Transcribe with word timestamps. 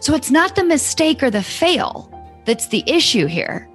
So 0.00 0.14
it's 0.14 0.30
not 0.30 0.54
the 0.54 0.64
mistake 0.64 1.22
or 1.22 1.30
the 1.30 1.42
fail 1.42 2.12
that's 2.44 2.68
the 2.68 2.84
issue 2.86 3.26
here. 3.26 3.68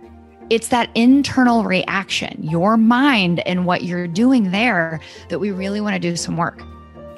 It's 0.50 0.70
that 0.70 0.90
internal 0.96 1.64
reaction, 1.64 2.38
your 2.42 2.78
mind 2.78 3.40
and 3.48 3.66
what 3.66 3.84
you're 3.84 4.08
doing 4.08 4.52
there 4.52 5.00
that 5.30 5.40
we 5.40 5.52
really 5.52 5.82
want 5.82 5.94
to 5.94 6.00
do 6.00 6.16
some 6.16 6.38
work. 6.38 6.62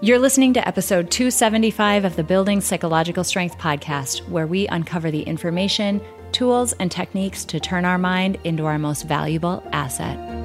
You're 0.02 0.20
listening 0.20 0.54
to 0.54 0.68
episode 0.68 1.10
275 1.10 2.06
of 2.06 2.16
the 2.16 2.24
Building 2.24 2.62
Psychological 2.62 3.24
Strength 3.24 3.58
podcast, 3.58 4.28
where 4.30 4.46
we 4.46 4.68
uncover 4.68 5.10
the 5.10 5.24
information, 5.24 6.02
tools, 6.32 6.74
and 6.74 6.92
techniques 6.92 7.46
to 7.46 7.60
turn 7.60 7.86
our 7.86 7.98
mind 7.98 8.38
into 8.44 8.66
our 8.66 8.78
most 8.78 9.08
valuable 9.08 9.64
asset. 9.72 10.45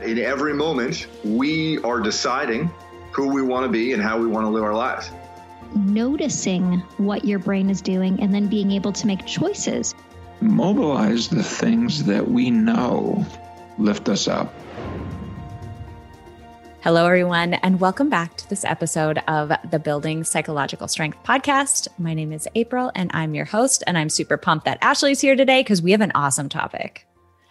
In 0.00 0.16
every 0.20 0.54
moment, 0.54 1.08
we 1.24 1.78
are 1.78 1.98
deciding 1.98 2.70
who 3.10 3.26
we 3.26 3.42
want 3.42 3.66
to 3.66 3.68
be 3.68 3.92
and 3.92 4.00
how 4.00 4.16
we 4.16 4.28
want 4.28 4.44
to 4.44 4.48
live 4.48 4.62
our 4.62 4.74
lives. 4.74 5.10
Noticing 5.74 6.74
what 6.98 7.24
your 7.24 7.40
brain 7.40 7.68
is 7.68 7.82
doing 7.82 8.22
and 8.22 8.32
then 8.32 8.46
being 8.46 8.70
able 8.70 8.92
to 8.92 9.06
make 9.08 9.26
choices. 9.26 9.96
Mobilize 10.40 11.28
the 11.28 11.42
things 11.42 12.04
that 12.04 12.30
we 12.30 12.48
know 12.48 13.26
lift 13.76 14.08
us 14.08 14.28
up. 14.28 14.54
Hello, 16.82 17.04
everyone, 17.04 17.54
and 17.54 17.80
welcome 17.80 18.08
back 18.08 18.36
to 18.36 18.48
this 18.48 18.64
episode 18.64 19.18
of 19.26 19.50
the 19.68 19.80
Building 19.80 20.22
Psychological 20.22 20.86
Strength 20.86 21.24
podcast. 21.24 21.88
My 21.98 22.14
name 22.14 22.32
is 22.32 22.46
April, 22.54 22.92
and 22.94 23.10
I'm 23.14 23.34
your 23.34 23.46
host. 23.46 23.82
And 23.84 23.98
I'm 23.98 24.10
super 24.10 24.36
pumped 24.36 24.64
that 24.66 24.78
Ashley's 24.80 25.20
here 25.20 25.34
today 25.34 25.64
because 25.64 25.82
we 25.82 25.90
have 25.90 26.00
an 26.02 26.12
awesome 26.14 26.48
topic. 26.48 27.07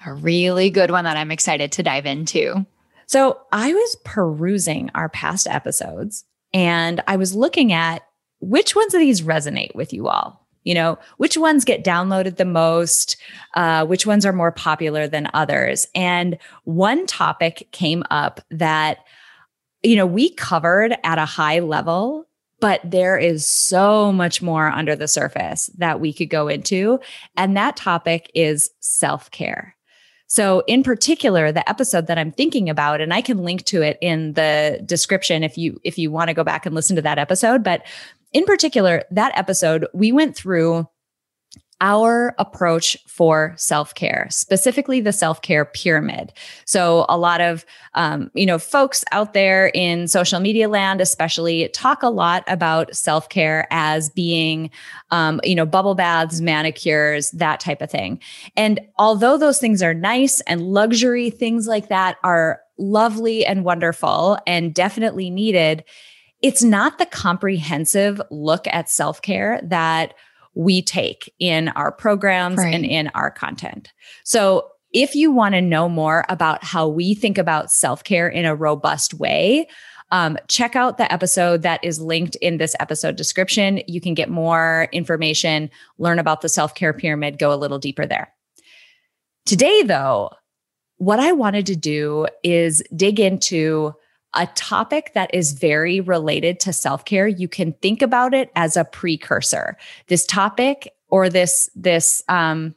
A 0.07 0.13
really 0.13 0.69
good 0.69 0.89
one 0.89 1.03
that 1.03 1.17
I'm 1.17 1.31
excited 1.31 1.73
to 1.73 1.83
dive 1.83 2.05
into. 2.05 2.65
So, 3.07 3.41
I 3.51 3.73
was 3.73 3.97
perusing 4.05 4.89
our 4.95 5.09
past 5.09 5.47
episodes 5.47 6.23
and 6.53 7.03
I 7.07 7.17
was 7.17 7.35
looking 7.35 7.73
at 7.73 8.03
which 8.39 8.73
ones 8.73 8.93
of 8.93 9.01
these 9.01 9.21
resonate 9.21 9.75
with 9.75 9.91
you 9.91 10.07
all? 10.07 10.47
You 10.63 10.75
know 10.75 10.97
which 11.17 11.37
ones 11.37 11.65
get 11.65 11.83
downloaded 11.83 12.37
the 12.37 12.45
most? 12.45 13.17
Uh, 13.53 13.85
which 13.85 14.05
ones 14.05 14.25
are 14.25 14.33
more 14.33 14.51
popular 14.51 15.07
than 15.07 15.29
others? 15.33 15.87
And 15.93 16.37
one 16.63 17.05
topic 17.05 17.67
came 17.73 18.03
up 18.09 18.39
that 18.51 18.99
you 19.83 19.97
know 19.97 20.05
we 20.05 20.29
covered 20.29 20.95
at 21.03 21.19
a 21.19 21.25
high 21.25 21.59
level 21.59 22.27
but 22.59 22.81
there 22.83 23.19
is 23.19 23.47
so 23.47 24.11
much 24.11 24.41
more 24.41 24.69
under 24.69 24.95
the 24.95 25.07
surface 25.07 25.69
that 25.77 25.99
we 25.99 26.11
could 26.11 26.31
go 26.31 26.47
into. 26.47 26.99
And 27.35 27.55
that 27.55 27.77
topic 27.77 28.31
is 28.33 28.71
self-care 28.79 29.76
so 30.27 30.63
in 30.67 30.83
particular 30.83 31.51
the 31.51 31.67
episode 31.69 32.07
that 32.07 32.17
i'm 32.17 32.31
thinking 32.31 32.69
about 32.69 33.01
and 33.01 33.13
i 33.13 33.21
can 33.21 33.43
link 33.43 33.63
to 33.63 33.81
it 33.81 33.97
in 34.01 34.33
the 34.33 34.81
description 34.85 35.43
if 35.43 35.57
you 35.57 35.79
if 35.83 35.97
you 35.97 36.11
want 36.11 36.27
to 36.27 36.33
go 36.33 36.43
back 36.43 36.65
and 36.65 36.75
listen 36.75 36.95
to 36.95 37.01
that 37.01 37.17
episode 37.17 37.63
but 37.63 37.83
in 38.33 38.45
particular, 38.45 39.03
that 39.11 39.37
episode, 39.37 39.87
we 39.93 40.11
went 40.11 40.35
through 40.35 40.87
our 41.79 42.33
approach 42.39 42.97
for 43.05 43.53
self-care 43.55 44.27
specifically 44.31 44.99
the 44.99 45.13
self-care 45.13 45.65
pyramid. 45.65 46.33
So 46.65 47.05
a 47.07 47.17
lot 47.17 47.39
of 47.39 47.65
um, 47.93 48.31
you 48.33 48.45
know 48.45 48.57
folks 48.57 49.03
out 49.11 49.33
there 49.33 49.67
in 49.73 50.07
social 50.07 50.39
media 50.39 50.69
land 50.69 51.01
especially 51.01 51.69
talk 51.69 52.01
a 52.01 52.09
lot 52.09 52.43
about 52.47 52.95
self-care 52.95 53.67
as 53.69 54.09
being 54.09 54.71
um, 55.11 55.39
you 55.43 55.55
know 55.55 55.65
bubble 55.65 55.95
baths 55.95 56.41
manicures 56.41 57.31
that 57.31 57.59
type 57.59 57.81
of 57.81 57.91
thing. 57.91 58.19
And 58.55 58.79
although 58.97 59.37
those 59.37 59.59
things 59.59 59.83
are 59.83 59.93
nice 59.93 60.41
and 60.41 60.61
luxury 60.61 61.29
things 61.29 61.67
like 61.67 61.89
that 61.89 62.17
are 62.23 62.59
lovely 62.79 63.45
and 63.45 63.63
wonderful 63.63 64.37
and 64.47 64.73
definitely 64.73 65.29
needed 65.29 65.83
it's 66.41 66.63
not 66.63 66.99
the 66.99 67.05
comprehensive 67.05 68.21
look 68.29 68.67
at 68.67 68.89
self 68.89 69.21
care 69.21 69.59
that 69.63 70.13
we 70.57 70.81
take 70.81 71.31
in 71.37 71.69
our 71.69 71.91
programs 71.91 72.57
right. 72.57 72.73
and 72.73 72.83
in 72.83 73.09
our 73.09 73.29
content. 73.29 73.91
So, 74.23 74.69
if 74.93 75.15
you 75.15 75.31
want 75.31 75.53
to 75.53 75.61
know 75.61 75.87
more 75.87 76.25
about 76.29 76.63
how 76.63 76.87
we 76.87 77.13
think 77.13 77.37
about 77.37 77.71
self 77.71 78.03
care 78.03 78.27
in 78.27 78.45
a 78.45 78.55
robust 78.55 79.13
way, 79.13 79.67
um, 80.11 80.37
check 80.47 80.75
out 80.75 80.97
the 80.97 81.11
episode 81.11 81.61
that 81.61 81.83
is 81.83 81.99
linked 81.99 82.35
in 82.37 82.57
this 82.57 82.75
episode 82.79 83.17
description. 83.17 83.81
You 83.87 84.01
can 84.01 84.13
get 84.13 84.29
more 84.29 84.87
information, 84.91 85.69
learn 85.99 86.19
about 86.19 86.41
the 86.41 86.49
self 86.49 86.73
care 86.73 86.93
pyramid, 86.93 87.37
go 87.37 87.53
a 87.53 87.55
little 87.55 87.79
deeper 87.79 88.05
there. 88.05 88.33
Today, 89.45 89.83
though, 89.83 90.31
what 90.97 91.19
I 91.19 91.33
wanted 91.33 91.67
to 91.67 91.75
do 91.75 92.27
is 92.43 92.81
dig 92.95 93.19
into 93.19 93.93
a 94.37 94.47
topic 94.55 95.11
that 95.15 95.33
is 95.33 95.51
very 95.53 95.99
related 95.99 96.59
to 96.61 96.71
self 96.71 97.03
care, 97.03 97.27
you 97.27 97.47
can 97.47 97.73
think 97.73 98.01
about 98.01 98.33
it 98.33 98.51
as 98.55 98.77
a 98.77 98.85
precursor. 98.85 99.77
This 100.07 100.25
topic 100.25 100.93
or 101.09 101.29
this, 101.29 101.69
this, 101.75 102.23
um, 102.29 102.75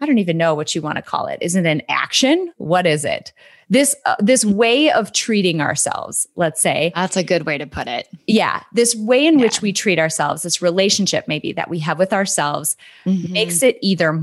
I 0.00 0.06
don't 0.06 0.18
even 0.18 0.36
know 0.36 0.54
what 0.54 0.74
you 0.74 0.82
want 0.82 0.96
to 0.96 1.02
call 1.02 1.26
it. 1.26 1.38
Isn't 1.40 1.64
it 1.64 1.70
an 1.70 1.82
action? 1.88 2.52
What 2.58 2.86
is 2.86 3.04
it? 3.04 3.32
This 3.68 3.96
uh, 4.04 4.14
this 4.18 4.44
way 4.44 4.90
of 4.92 5.12
treating 5.12 5.60
ourselves, 5.60 6.26
let's 6.36 6.60
say. 6.60 6.92
That's 6.94 7.16
a 7.16 7.24
good 7.24 7.46
way 7.46 7.58
to 7.58 7.66
put 7.66 7.88
it. 7.88 8.06
Yeah, 8.26 8.62
this 8.72 8.94
way 8.94 9.26
in 9.26 9.38
yeah. 9.38 9.46
which 9.46 9.62
we 9.62 9.72
treat 9.72 9.98
ourselves, 9.98 10.42
this 10.42 10.62
relationship 10.62 11.26
maybe 11.26 11.52
that 11.54 11.70
we 11.70 11.78
have 11.80 11.98
with 11.98 12.12
ourselves 12.12 12.76
mm-hmm. 13.04 13.32
makes 13.32 13.62
it 13.62 13.78
either 13.80 14.20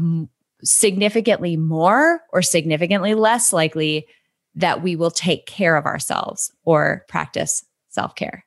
significantly 0.64 1.58
more 1.58 2.22
or 2.32 2.42
significantly 2.42 3.16
less 3.16 3.52
likely 3.52 4.08
that 4.56 4.82
we 4.82 4.96
will 4.96 5.12
take 5.12 5.46
care 5.46 5.76
of 5.76 5.86
ourselves 5.86 6.52
or 6.64 7.06
practice 7.08 7.66
self 7.90 8.16
care. 8.16 8.46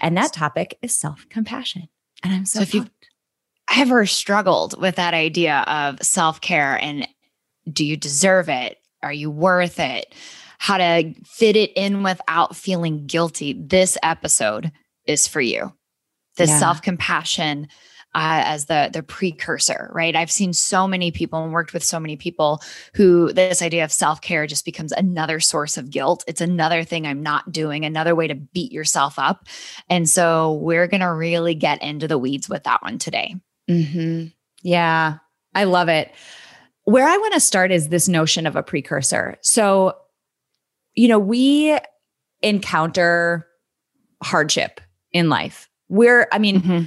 And 0.00 0.16
that 0.16 0.32
topic 0.32 0.78
is 0.82 0.96
self 0.96 1.26
compassion. 1.28 1.88
And 2.22 2.32
I'm 2.32 2.44
so, 2.44 2.58
so 2.58 2.62
if 2.62 2.74
you've 2.74 2.90
ever 3.76 4.04
struggled 4.06 4.80
with 4.80 4.96
that 4.96 5.14
idea 5.14 5.64
of 5.66 6.00
self 6.02 6.40
care 6.40 6.76
and 6.80 7.06
do 7.70 7.84
you 7.84 7.96
deserve 7.96 8.48
it? 8.48 8.78
Are 9.02 9.12
you 9.12 9.30
worth 9.30 9.78
it? 9.78 10.12
How 10.58 10.76
to 10.76 11.14
fit 11.24 11.56
it 11.56 11.72
in 11.74 12.02
without 12.02 12.54
feeling 12.54 13.06
guilty. 13.06 13.54
This 13.54 13.96
episode 14.02 14.72
is 15.06 15.26
for 15.26 15.40
you. 15.40 15.72
The 16.36 16.46
yeah. 16.46 16.58
self 16.58 16.82
compassion 16.82 17.68
uh, 18.14 18.42
as 18.44 18.66
the 18.66 18.90
the 18.92 19.02
precursor, 19.02 19.90
right? 19.94 20.16
I've 20.16 20.30
seen 20.30 20.52
so 20.52 20.88
many 20.88 21.10
people 21.12 21.44
and 21.44 21.52
worked 21.52 21.72
with 21.72 21.84
so 21.84 22.00
many 22.00 22.16
people 22.16 22.60
who 22.94 23.32
this 23.32 23.62
idea 23.62 23.84
of 23.84 23.92
self 23.92 24.20
care 24.20 24.46
just 24.46 24.64
becomes 24.64 24.90
another 24.92 25.38
source 25.38 25.76
of 25.76 25.90
guilt. 25.90 26.24
It's 26.26 26.40
another 26.40 26.82
thing 26.82 27.06
I'm 27.06 27.22
not 27.22 27.52
doing, 27.52 27.84
another 27.84 28.16
way 28.16 28.26
to 28.26 28.34
beat 28.34 28.72
yourself 28.72 29.18
up, 29.18 29.46
and 29.88 30.08
so 30.08 30.54
we're 30.54 30.88
gonna 30.88 31.14
really 31.14 31.54
get 31.54 31.82
into 31.82 32.08
the 32.08 32.18
weeds 32.18 32.48
with 32.48 32.64
that 32.64 32.82
one 32.82 32.98
today. 32.98 33.36
Mm-hmm. 33.68 34.26
Yeah, 34.62 35.18
I 35.54 35.64
love 35.64 35.88
it. 35.88 36.12
Where 36.84 37.06
I 37.06 37.16
want 37.16 37.34
to 37.34 37.40
start 37.40 37.70
is 37.70 37.88
this 37.88 38.08
notion 38.08 38.46
of 38.46 38.56
a 38.56 38.62
precursor. 38.62 39.36
So, 39.42 39.96
you 40.94 41.06
know, 41.06 41.20
we 41.20 41.78
encounter 42.42 43.46
hardship 44.22 44.80
in 45.12 45.28
life. 45.28 45.68
We're, 45.88 46.26
I 46.32 46.38
mean, 46.38 46.60
mm-hmm 46.60 46.84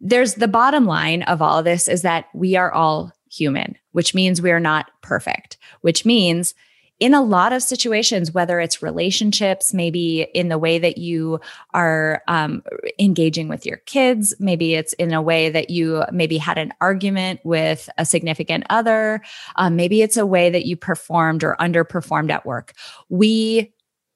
there's 0.00 0.34
the 0.34 0.48
bottom 0.48 0.84
line 0.84 1.22
of 1.22 1.40
all 1.40 1.58
of 1.58 1.64
this 1.64 1.88
is 1.88 2.02
that 2.02 2.26
we 2.34 2.56
are 2.56 2.72
all 2.72 3.12
human, 3.30 3.76
which 3.92 4.14
means 4.14 4.42
we 4.42 4.50
are 4.50 4.60
not 4.60 4.90
perfect, 5.02 5.58
which 5.80 6.04
means 6.04 6.54
in 6.98 7.12
a 7.12 7.22
lot 7.22 7.52
of 7.52 7.62
situations, 7.62 8.32
whether 8.32 8.58
it's 8.58 8.82
relationships, 8.82 9.74
maybe 9.74 10.22
in 10.34 10.48
the 10.48 10.56
way 10.56 10.78
that 10.78 10.96
you 10.96 11.38
are 11.74 12.22
um, 12.26 12.62
engaging 12.98 13.48
with 13.48 13.66
your 13.66 13.76
kids, 13.78 14.34
maybe 14.38 14.74
it's 14.74 14.94
in 14.94 15.12
a 15.12 15.20
way 15.20 15.50
that 15.50 15.68
you 15.68 16.04
maybe 16.10 16.38
had 16.38 16.56
an 16.56 16.72
argument 16.80 17.40
with 17.44 17.90
a 17.98 18.06
significant 18.06 18.64
other, 18.70 19.20
um, 19.56 19.76
maybe 19.76 20.00
it's 20.00 20.16
a 20.16 20.24
way 20.24 20.48
that 20.48 20.64
you 20.64 20.74
performed 20.74 21.44
or 21.44 21.54
underperformed 21.60 22.30
at 22.30 22.46
work. 22.46 22.72
We 23.10 23.74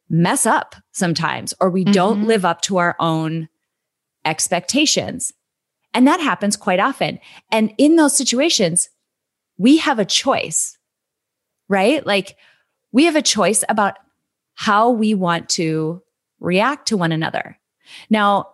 mess 0.09 0.47
up 0.47 0.75
sometimes, 0.93 1.53
or 1.61 1.69
we 1.69 1.85
mm-hmm. 1.85 1.93
don't 1.93 2.27
live 2.27 2.47
up 2.47 2.63
to 2.63 2.79
our 2.79 2.97
own 2.99 3.49
expectations. 4.25 5.33
And 5.95 6.07
that 6.07 6.21
happens 6.21 6.57
quite 6.57 6.81
often. 6.81 7.19
And 7.51 7.73
in 7.79 7.97
those 7.97 8.17
situations, 8.17 8.89
we 9.59 9.79
have 9.79 9.99
a 9.99 10.05
choice, 10.05 10.79
right? 11.69 12.05
Like 12.07 12.37
we 12.93 13.05
have 13.05 13.17
a 13.17 13.23
choice 13.23 13.65
about 13.69 13.97
how 14.55 14.91
we 14.91 15.15
want 15.15 15.49
to 15.51 16.03
react 16.39 16.89
to 16.89 16.97
one 16.97 17.13
another. 17.13 17.59
Now, 18.09 18.49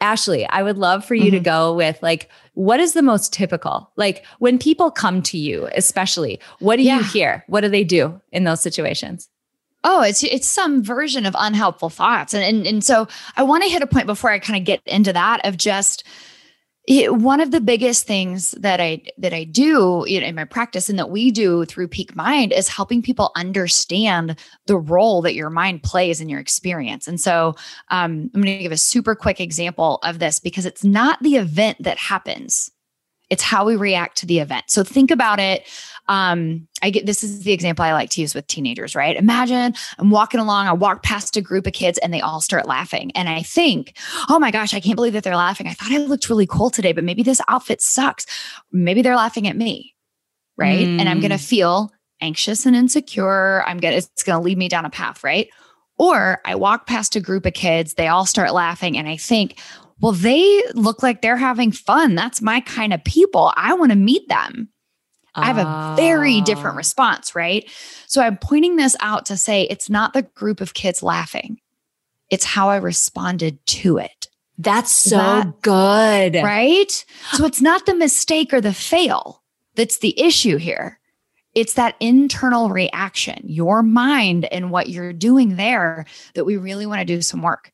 Ashley, 0.00 0.46
I 0.46 0.62
would 0.62 0.76
love 0.76 1.04
for 1.06 1.14
you 1.14 1.30
to 1.30 1.40
Mhm. 1.40 1.44
go 1.44 1.74
with 1.74 2.02
like, 2.02 2.28
what 2.52 2.80
is 2.80 2.92
the 2.92 3.02
most 3.02 3.32
typical? 3.32 3.90
Like 3.96 4.26
when 4.40 4.58
people 4.58 4.90
come 4.90 5.22
to 5.22 5.38
you, 5.38 5.68
especially, 5.74 6.38
what 6.58 6.76
do 6.76 6.82
you 6.82 7.02
hear? 7.02 7.44
What 7.46 7.62
do 7.62 7.68
they 7.68 7.84
do 7.84 8.20
in 8.30 8.44
those 8.44 8.60
situations? 8.60 9.30
Oh, 9.84 10.02
it's 10.02 10.22
it's 10.24 10.48
some 10.48 10.82
version 10.82 11.24
of 11.24 11.34
unhelpful 11.38 11.88
thoughts. 11.90 12.34
And 12.34 12.42
and, 12.44 12.66
and 12.66 12.84
so 12.84 13.08
I 13.36 13.42
want 13.44 13.62
to 13.62 13.70
hit 13.70 13.82
a 13.82 13.86
point 13.86 14.06
before 14.06 14.30
I 14.30 14.38
kind 14.38 14.58
of 14.58 14.64
get 14.64 14.80
into 14.84 15.12
that 15.14 15.46
of 15.46 15.56
just 15.56 16.04
one 16.88 17.40
of 17.40 17.50
the 17.50 17.60
biggest 17.60 18.06
things 18.06 18.52
that 18.52 18.80
I 18.80 19.02
that 19.18 19.32
I 19.34 19.44
do 19.44 20.04
in 20.04 20.34
my 20.34 20.44
practice 20.44 20.88
and 20.88 20.98
that 20.98 21.10
we 21.10 21.30
do 21.30 21.64
through 21.64 21.88
Peak 21.88 22.14
Mind 22.14 22.52
is 22.52 22.68
helping 22.68 23.02
people 23.02 23.32
understand 23.34 24.38
the 24.66 24.76
role 24.76 25.20
that 25.22 25.34
your 25.34 25.50
mind 25.50 25.82
plays 25.82 26.20
in 26.20 26.28
your 26.28 26.38
experience. 26.38 27.08
And 27.08 27.20
so 27.20 27.56
um, 27.90 28.30
I'm 28.32 28.40
going 28.40 28.56
to 28.56 28.62
give 28.62 28.72
a 28.72 28.76
super 28.76 29.14
quick 29.16 29.40
example 29.40 29.98
of 30.04 30.20
this 30.20 30.38
because 30.38 30.64
it's 30.64 30.84
not 30.84 31.20
the 31.22 31.36
event 31.36 31.82
that 31.82 31.98
happens; 31.98 32.70
it's 33.30 33.42
how 33.42 33.64
we 33.64 33.76
react 33.76 34.16
to 34.18 34.26
the 34.26 34.38
event. 34.38 34.64
So 34.68 34.84
think 34.84 35.10
about 35.10 35.40
it. 35.40 35.64
Um, 36.08 36.68
I 36.82 36.90
get 36.90 37.06
this 37.06 37.24
is 37.24 37.42
the 37.42 37.52
example 37.52 37.84
I 37.84 37.92
like 37.92 38.10
to 38.10 38.20
use 38.20 38.34
with 38.34 38.46
teenagers, 38.46 38.94
right? 38.94 39.16
Imagine 39.16 39.74
I'm 39.98 40.10
walking 40.10 40.38
along, 40.38 40.68
I 40.68 40.72
walk 40.72 41.02
past 41.02 41.36
a 41.36 41.40
group 41.40 41.66
of 41.66 41.72
kids 41.72 41.98
and 41.98 42.14
they 42.14 42.20
all 42.20 42.40
start 42.40 42.66
laughing. 42.66 43.10
And 43.16 43.28
I 43.28 43.42
think, 43.42 43.96
oh 44.28 44.38
my 44.38 44.52
gosh, 44.52 44.72
I 44.74 44.80
can't 44.80 44.94
believe 44.94 45.14
that 45.14 45.24
they're 45.24 45.34
laughing. 45.34 45.66
I 45.66 45.72
thought 45.72 45.90
I 45.90 45.98
looked 45.98 46.28
really 46.28 46.46
cool 46.46 46.70
today, 46.70 46.92
but 46.92 47.02
maybe 47.02 47.24
this 47.24 47.40
outfit 47.48 47.82
sucks. 47.82 48.26
Maybe 48.70 49.02
they're 49.02 49.16
laughing 49.16 49.48
at 49.48 49.56
me. 49.56 49.94
Right. 50.56 50.86
And 50.86 51.08
I'm 51.08 51.18
Mm. 51.18 51.22
gonna 51.22 51.38
feel 51.38 51.90
anxious 52.20 52.64
and 52.64 52.76
insecure. 52.76 53.62
I'm 53.66 53.78
gonna 53.78 53.96
it's 53.96 54.22
gonna 54.22 54.40
lead 54.40 54.56
me 54.56 54.68
down 54.68 54.84
a 54.84 54.90
path, 54.90 55.24
right? 55.24 55.48
Or 55.98 56.40
I 56.44 56.54
walk 56.54 56.86
past 56.86 57.16
a 57.16 57.20
group 57.20 57.46
of 57.46 57.54
kids, 57.54 57.94
they 57.94 58.06
all 58.06 58.26
start 58.26 58.52
laughing, 58.52 58.96
and 58.96 59.08
I 59.08 59.16
think, 59.16 59.58
well, 60.00 60.12
they 60.12 60.62
look 60.74 61.02
like 61.02 61.22
they're 61.22 61.36
having 61.36 61.72
fun. 61.72 62.14
That's 62.14 62.42
my 62.42 62.60
kind 62.60 62.92
of 62.92 63.02
people. 63.04 63.52
I 63.56 63.74
want 63.74 63.92
to 63.92 63.96
meet 63.96 64.28
them. 64.28 64.68
I 65.34 65.46
have 65.46 65.58
a 65.58 65.94
very 65.96 66.40
different 66.40 66.74
Ah. 66.74 66.78
response, 66.78 67.34
right? 67.34 67.68
So 68.06 68.22
I'm 68.22 68.38
pointing 68.38 68.76
this 68.76 68.96
out 69.00 69.26
to 69.26 69.36
say 69.36 69.62
it's 69.64 69.90
not 69.90 70.14
the 70.14 70.22
group 70.22 70.60
of 70.62 70.72
kids 70.72 71.02
laughing, 71.02 71.58
it's 72.30 72.44
how 72.44 72.70
I 72.70 72.76
responded 72.76 73.58
to 73.66 73.98
it, 73.98 74.28
That's 74.58 74.90
so 74.90 75.18
That- 75.18 75.60
good. 75.60 76.36
right? 76.42 77.04
So 77.32 77.44
it's 77.44 77.60
not 77.60 77.84
the 77.84 77.94
mistake 77.94 78.54
or 78.54 78.62
the 78.62 78.72
fail 78.72 79.42
that's 79.74 79.98
the 79.98 80.18
issue 80.18 80.56
here. 80.56 80.98
It's 81.54 81.74
that 81.74 81.96
internal 82.00 82.70
reaction, 82.70 83.42
your 83.44 83.82
mind 83.82 84.46
and 84.46 84.70
what 84.70 84.88
you're 84.88 85.12
doing 85.12 85.56
there 85.56 86.06
that 86.34 86.44
we 86.44 86.56
really 86.56 86.86
want 86.86 87.00
to 87.00 87.04
do 87.04 87.20
some 87.20 87.42
work. 87.42 87.72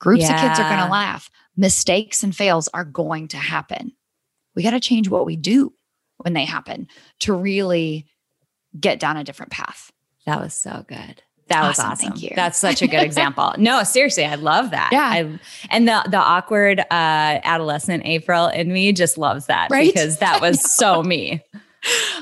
Groups 0.00 0.24
of 0.28 0.34
kids 0.36 0.58
are 0.58 0.68
going 0.68 0.84
to 0.84 0.90
laugh. 0.90 1.30
Mistakes 1.56 2.22
and 2.22 2.34
fails 2.36 2.68
are 2.74 2.84
going 2.84 3.28
to 3.28 3.36
happen. 3.36 3.92
We 4.54 4.62
got 4.62 4.70
to 4.72 4.80
change 4.80 5.08
what 5.08 5.26
we 5.26 5.36
do 5.36 5.72
when 6.18 6.32
they 6.32 6.44
happen 6.44 6.88
to 7.20 7.32
really 7.34 8.06
get 8.78 8.98
down 9.00 9.16
a 9.16 9.24
different 9.24 9.52
path. 9.52 9.90
That 10.26 10.40
was 10.40 10.54
so 10.54 10.84
good. 10.88 11.22
That 11.48 11.62
was 11.68 11.78
Awesome. 11.78 11.92
awesome. 11.92 12.08
Thank 12.10 12.22
you. 12.22 12.30
That's 12.34 12.58
such 12.58 12.82
a 12.82 12.88
good 12.88 13.02
example. 13.04 13.54
No, 13.58 13.84
seriously, 13.84 14.24
I 14.24 14.34
love 14.34 14.72
that. 14.72 14.88
Yeah. 14.92 15.04
I, 15.08 15.38
and 15.70 15.86
the 15.86 16.04
the 16.10 16.16
awkward 16.18 16.80
uh, 16.80 16.84
adolescent 16.90 18.04
April 18.04 18.48
in 18.48 18.72
me 18.72 18.92
just 18.92 19.16
loves 19.16 19.46
that 19.46 19.68
Right? 19.70 19.86
because 19.92 20.18
that 20.18 20.40
was 20.40 20.60
so 20.74 21.02
me. 21.04 21.40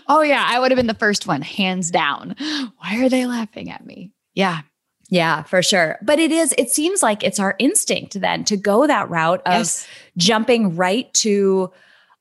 Oh, 0.08 0.20
yeah. 0.20 0.44
I 0.46 0.58
would 0.60 0.70
have 0.70 0.76
been 0.76 0.88
the 0.88 0.92
first 0.94 1.26
one, 1.26 1.40
hands 1.40 1.90
down. 1.90 2.34
Why 2.38 3.02
are 3.02 3.08
they 3.08 3.24
laughing 3.26 3.70
at 3.70 3.86
me? 3.86 4.12
Yeah. 4.34 4.60
Yeah, 5.10 5.42
for 5.42 5.62
sure. 5.62 5.98
But 6.02 6.18
it 6.18 6.32
is, 6.32 6.54
it 6.56 6.70
seems 6.70 7.02
like 7.02 7.22
it's 7.22 7.38
our 7.38 7.54
instinct 7.58 8.20
then 8.20 8.44
to 8.44 8.56
go 8.56 8.86
that 8.86 9.08
route 9.10 9.42
of 9.46 9.52
Yes. 9.52 9.86
jumping 10.16 10.76
right 10.76 11.12
to 11.14 11.70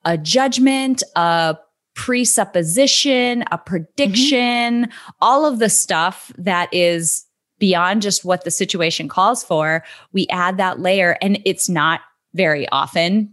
a 0.05 0.17
judgment, 0.17 1.01
a 1.15 1.57
presupposition, 1.95 3.43
a 3.51 3.57
prediction, 3.57 4.85
mm-hmm. 4.85 5.11
all 5.21 5.45
of 5.45 5.59
the 5.59 5.69
stuff 5.69 6.31
that 6.37 6.73
is 6.73 7.25
beyond 7.59 8.01
just 8.01 8.25
what 8.25 8.43
the 8.43 8.51
situation 8.51 9.07
calls 9.07 9.43
for. 9.43 9.83
We 10.11 10.27
add 10.29 10.57
that 10.57 10.79
layer, 10.79 11.17
and 11.21 11.39
it's 11.45 11.69
not 11.69 12.01
very 12.33 12.67
often 12.69 13.31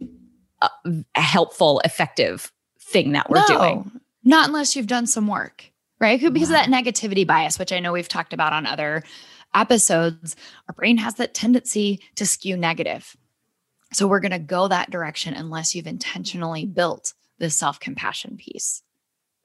a, 0.62 0.70
a 1.16 1.20
helpful, 1.20 1.80
effective 1.84 2.52
thing 2.80 3.12
that 3.12 3.28
we're 3.30 3.42
no, 3.48 3.58
doing. 3.58 4.00
Not 4.24 4.48
unless 4.48 4.76
you've 4.76 4.86
done 4.86 5.06
some 5.06 5.26
work, 5.26 5.64
right? 5.98 6.20
Because 6.20 6.50
Wow. 6.50 6.60
of 6.60 6.66
that 6.66 6.84
negativity 6.84 7.26
bias, 7.26 7.58
which 7.58 7.72
I 7.72 7.80
know 7.80 7.92
we've 7.92 8.08
talked 8.08 8.32
about 8.32 8.52
on 8.52 8.66
other 8.66 9.02
episodes, 9.54 10.36
our 10.68 10.74
brain 10.74 10.98
has 10.98 11.14
that 11.14 11.34
tendency 11.34 12.00
to 12.16 12.26
skew 12.26 12.56
negative. 12.56 13.16
So 13.92 14.06
we're 14.06 14.20
going 14.20 14.30
to 14.30 14.38
go 14.38 14.68
that 14.68 14.90
direction 14.90 15.34
unless 15.34 15.74
you've 15.74 15.86
intentionally 15.86 16.64
built 16.64 17.14
this 17.38 17.56
self 17.56 17.80
compassion 17.80 18.36
piece. 18.36 18.82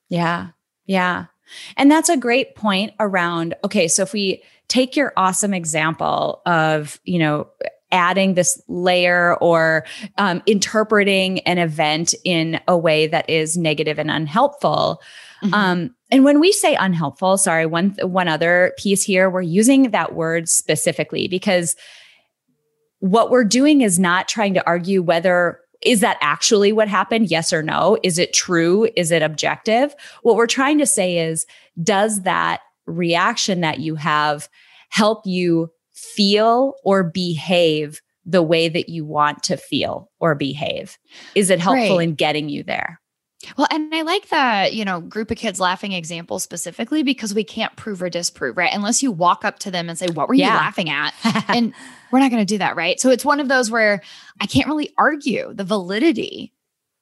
Yeah. 0.10 0.50
Yeah. 0.86 1.26
And 1.78 1.90
that's 1.90 2.10
a 2.10 2.18
great 2.18 2.56
point 2.56 2.94
around 3.00 3.56
okay, 3.64 3.88
so 3.88 4.04
if 4.04 4.14
we 4.14 4.44
take 4.68 4.96
your 4.96 5.14
awesome 5.16 5.54
example 5.54 6.42
of, 6.46 7.00
you 7.04 7.20
know, 7.20 7.48
adding 7.92 8.34
this 8.34 8.62
layer 8.68 9.36
or 9.36 9.86
um, 10.18 10.42
interpreting 10.46 11.40
an 11.42 11.58
event 11.58 12.14
in 12.24 12.60
a 12.68 12.78
way 12.78 13.08
that 13.08 13.30
is 13.30 13.58
negative 13.58 14.00
and 14.00 14.12
unhelpful. 14.12 15.02
Mhm. 15.44 15.54
Um, 15.54 15.95
and 16.12 16.24
when 16.24 16.40
we 16.40 16.52
say 16.52 16.76
unhelpful, 16.76 17.38
sorry, 17.38 17.66
one 17.66 17.96
one 18.02 18.28
other 18.28 18.74
piece 18.78 19.04
here, 19.04 19.30
we're 19.30 19.42
using 19.42 19.92
that 19.92 20.14
word 20.14 20.48
specifically 20.48 21.28
because 21.28 21.76
what 23.00 23.30
we're 23.30 23.44
doing 23.44 23.82
is 23.82 24.00
not 24.00 24.28
trying 24.28 24.54
to 24.54 24.66
argue 24.66 25.02
whether 25.02 25.60
is 25.82 26.00
that 26.00 26.18
actually 26.22 26.72
what 26.72 26.88
happened? 26.88 27.30
Yes 27.30 27.52
or 27.54 27.62
no? 27.62 27.98
Is 28.02 28.18
it 28.18 28.34
true? 28.34 28.90
Is 28.96 29.12
it 29.12 29.22
objective? 29.22 29.94
What 30.24 30.36
we're 30.36 30.48
trying 30.48 30.78
to 30.80 30.86
say 30.86 31.18
is, 31.20 31.46
does 31.84 32.22
that 32.22 32.62
reaction 32.88 33.62
that 33.62 33.80
you 33.80 33.96
have 33.96 34.48
help 34.90 35.26
you 35.26 35.70
feel 35.94 36.76
or 36.84 37.04
behave 37.04 38.02
the 38.26 38.42
way 38.42 38.70
that 38.70 38.90
you 38.90 39.06
want 39.06 39.44
to 39.44 39.58
feel 39.58 40.10
or 40.20 40.34
behave? 40.34 40.98
Is 41.36 41.50
it 41.50 41.60
helpful 41.60 41.98
Right. 41.98 42.08
in 42.10 42.16
getting 42.16 42.50
you 42.50 42.64
there? 42.64 43.00
Well, 43.58 43.68
and 43.72 43.94
I 43.94 44.02
like 44.02 44.30
that, 44.30 44.74
you 44.74 44.86
know, 44.86 45.02
group 45.02 45.32
of 45.32 45.38
kids 45.38 45.60
laughing 45.60 45.92
example 45.92 46.40
specifically 46.40 47.04
because 47.04 47.34
we 47.34 47.44
can't 47.44 47.76
prove 47.76 48.02
or 48.02 48.10
disprove, 48.10 48.58
right? 48.58 48.74
Unless 48.74 49.04
you 49.04 49.12
walk 49.12 49.46
up 49.46 49.60
to 49.60 49.72
them 49.72 49.90
and 49.90 49.98
say, 49.98 50.08
What 50.08 50.28
were 50.28 50.34
you 50.34 50.44
laughing 50.44 50.90
at? 50.90 51.14
and 51.50 51.74
we're 52.12 52.20
not 52.20 52.32
going 52.32 52.46
to 52.46 52.54
do 52.54 52.58
that, 52.60 52.76
right? 52.76 53.00
So 53.00 53.10
it's 53.10 53.26
one 53.26 53.40
of 53.40 53.48
those 53.48 53.72
where 53.72 54.02
I 54.40 54.46
can't 54.46 54.68
really 54.68 54.94
argue 54.98 55.54
the 55.54 55.64
validity 55.64 56.54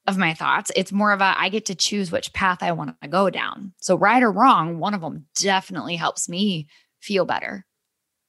of 0.08 0.18
my 0.18 0.34
thoughts. 0.34 0.72
It's 0.76 0.92
more 0.92 1.12
of 1.12 1.22
a 1.22 1.34
I 1.38 1.50
get 1.50 1.66
to 1.66 1.76
choose 1.76 2.12
which 2.12 2.34
path 2.34 2.62
I 2.62 2.72
want 2.74 3.00
to 3.02 3.08
go 3.08 3.30
down. 3.30 3.74
So 3.80 3.96
right 3.96 4.22
or 4.22 4.32
wrong, 4.32 4.80
one 4.80 4.94
of 4.94 5.02
them 5.02 5.26
definitely 5.36 5.96
helps 5.96 6.28
me 6.28 6.68
feel 7.00 7.26
better. 7.26 7.66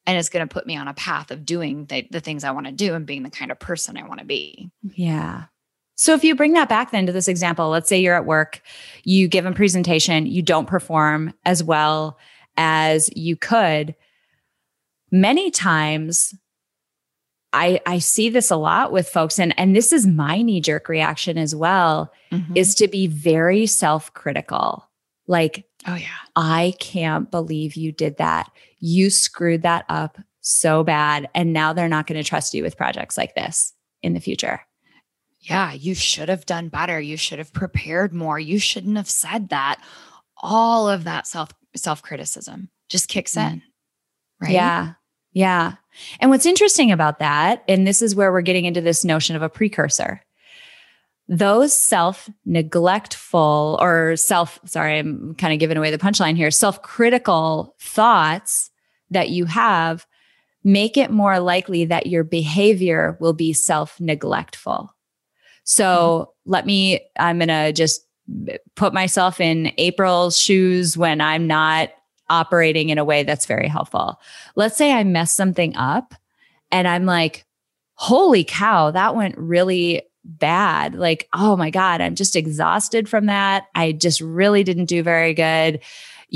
And 0.06 0.18
it's 0.18 0.28
going 0.28 0.46
to 0.46 0.52
put 0.52 0.66
me 0.66 0.76
on 0.76 0.86
a 0.86 0.94
path 0.94 1.30
of 1.30 1.46
doing 1.46 1.86
the, 1.86 2.06
the 2.10 2.20
things 2.20 2.44
I 2.44 2.50
want 2.50 2.66
to 2.66 2.72
do 2.72 2.94
and 2.94 3.06
being 3.06 3.22
the 3.22 3.30
kind 3.30 3.50
of 3.50 3.58
person 3.58 3.96
I 3.96 4.06
want 4.06 4.20
to 4.20 4.26
be. 4.26 4.70
Yeah. 4.82 5.44
So 5.96 6.14
if 6.14 6.24
you 6.24 6.34
bring 6.34 6.54
that 6.54 6.68
back 6.68 6.90
then 6.90 7.06
to 7.06 7.12
this 7.12 7.28
example, 7.28 7.68
let's 7.68 7.88
say 7.88 8.00
you're 8.00 8.16
at 8.16 8.26
work, 8.26 8.60
you 9.04 9.28
give 9.28 9.46
a 9.46 9.52
presentation, 9.52 10.26
you 10.26 10.42
don't 10.42 10.66
perform 10.66 11.32
as 11.44 11.62
well 11.62 12.18
as 12.56 13.10
you 13.14 13.36
could. 13.36 13.94
Many 15.10 15.50
times 15.50 16.34
I 17.52 17.80
I 17.86 18.00
see 18.00 18.28
this 18.28 18.50
a 18.50 18.56
lot 18.56 18.90
with 18.90 19.08
folks 19.08 19.38
and 19.38 19.54
and 19.58 19.76
this 19.76 19.92
is 19.92 20.06
my 20.06 20.42
knee 20.42 20.60
jerk 20.60 20.88
reaction 20.88 21.38
as 21.38 21.54
well 21.54 22.12
mm-hmm. 22.32 22.56
is 22.56 22.74
to 22.76 22.88
be 22.88 23.06
very 23.06 23.66
self-critical. 23.66 24.88
Like 25.28 25.64
oh, 25.86 25.94
yeah. 25.94 26.08
I 26.34 26.74
can't 26.80 27.30
believe 27.30 27.76
you 27.76 27.92
did 27.92 28.16
that. 28.16 28.50
You 28.80 29.08
screwed 29.08 29.62
that 29.62 29.84
up 29.88 30.18
so 30.40 30.82
bad 30.82 31.28
and 31.34 31.52
now 31.52 31.72
they're 31.72 31.88
not 31.88 32.08
going 32.08 32.22
to 32.22 32.28
trust 32.28 32.52
you 32.52 32.62
with 32.62 32.76
projects 32.76 33.16
like 33.16 33.34
this 33.34 33.72
in 34.02 34.12
the 34.12 34.20
future. 34.20 34.60
Yeah, 35.44 35.72
you 35.72 35.94
should 35.94 36.28
have 36.28 36.46
done 36.46 36.68
better. 36.68 36.98
You 36.98 37.16
should 37.16 37.38
have 37.38 37.52
prepared 37.52 38.14
more. 38.14 38.38
You 38.38 38.58
shouldn't 38.58 38.96
have 38.96 39.10
said 39.10 39.50
that. 39.50 39.82
All 40.42 40.88
of 40.88 41.04
that 41.04 41.26
self 41.26 41.50
self 41.76 42.02
criticism 42.02 42.70
just 42.88 43.08
kicks 43.08 43.34
Mm. 43.34 43.52
in. 43.52 43.62
Right. 44.40 44.52
Yeah. 44.52 44.92
Yeah. 45.32 45.74
And 46.20 46.30
what's 46.30 46.46
interesting 46.46 46.92
about 46.92 47.18
that, 47.18 47.62
and 47.68 47.86
this 47.86 48.00
is 48.02 48.14
where 48.14 48.30
we're 48.32 48.40
getting 48.40 48.64
into 48.64 48.80
this 48.80 49.04
notion 49.04 49.36
of 49.36 49.42
a 49.42 49.48
precursor, 49.48 50.22
those 51.28 51.72
self 51.76 52.28
neglectful 52.44 53.78
or 53.80 54.16
self, 54.16 54.58
sorry, 54.64 54.98
I'm 54.98 55.34
kind 55.36 55.52
of 55.52 55.58
giving 55.58 55.76
away 55.76 55.90
the 55.90 55.98
punchline 55.98 56.36
here, 56.36 56.50
self 56.50 56.82
critical 56.82 57.74
thoughts 57.80 58.70
that 59.10 59.30
you 59.30 59.44
have 59.46 60.06
make 60.66 60.96
it 60.96 61.10
more 61.10 61.38
likely 61.40 61.84
that 61.84 62.06
your 62.06 62.24
behavior 62.24 63.18
will 63.20 63.34
be 63.34 63.52
self 63.52 64.00
neglectful. 64.00 64.90
So 65.64 66.30
mm-hmm. 66.44 66.50
let 66.50 66.66
me, 66.66 67.00
I'm 67.18 67.38
going 67.38 67.48
to 67.48 67.72
just 67.72 68.06
put 68.74 68.94
myself 68.94 69.40
in 69.40 69.72
April's 69.76 70.38
shoes 70.38 70.96
when 70.96 71.20
I'm 71.20 71.46
not 71.46 71.90
operating 72.30 72.88
in 72.88 72.98
a 72.98 73.04
way 73.04 73.22
that's 73.22 73.46
very 73.46 73.68
helpful. 73.68 74.20
Let's 74.56 74.76
say 74.76 74.92
I 74.92 75.04
mess 75.04 75.34
something 75.34 75.76
up 75.76 76.14
and 76.70 76.88
I'm 76.88 77.04
like, 77.04 77.44
holy 77.94 78.44
cow, 78.44 78.90
that 78.90 79.14
went 79.14 79.36
really 79.36 80.02
bad. 80.24 80.94
Like, 80.94 81.28
oh 81.34 81.56
my 81.56 81.70
God, 81.70 82.00
I'm 82.00 82.14
just 82.14 82.34
exhausted 82.34 83.08
from 83.08 83.26
that. 83.26 83.66
I 83.74 83.92
just 83.92 84.20
really 84.20 84.64
didn't 84.64 84.86
do 84.86 85.02
very 85.02 85.34
good. 85.34 85.80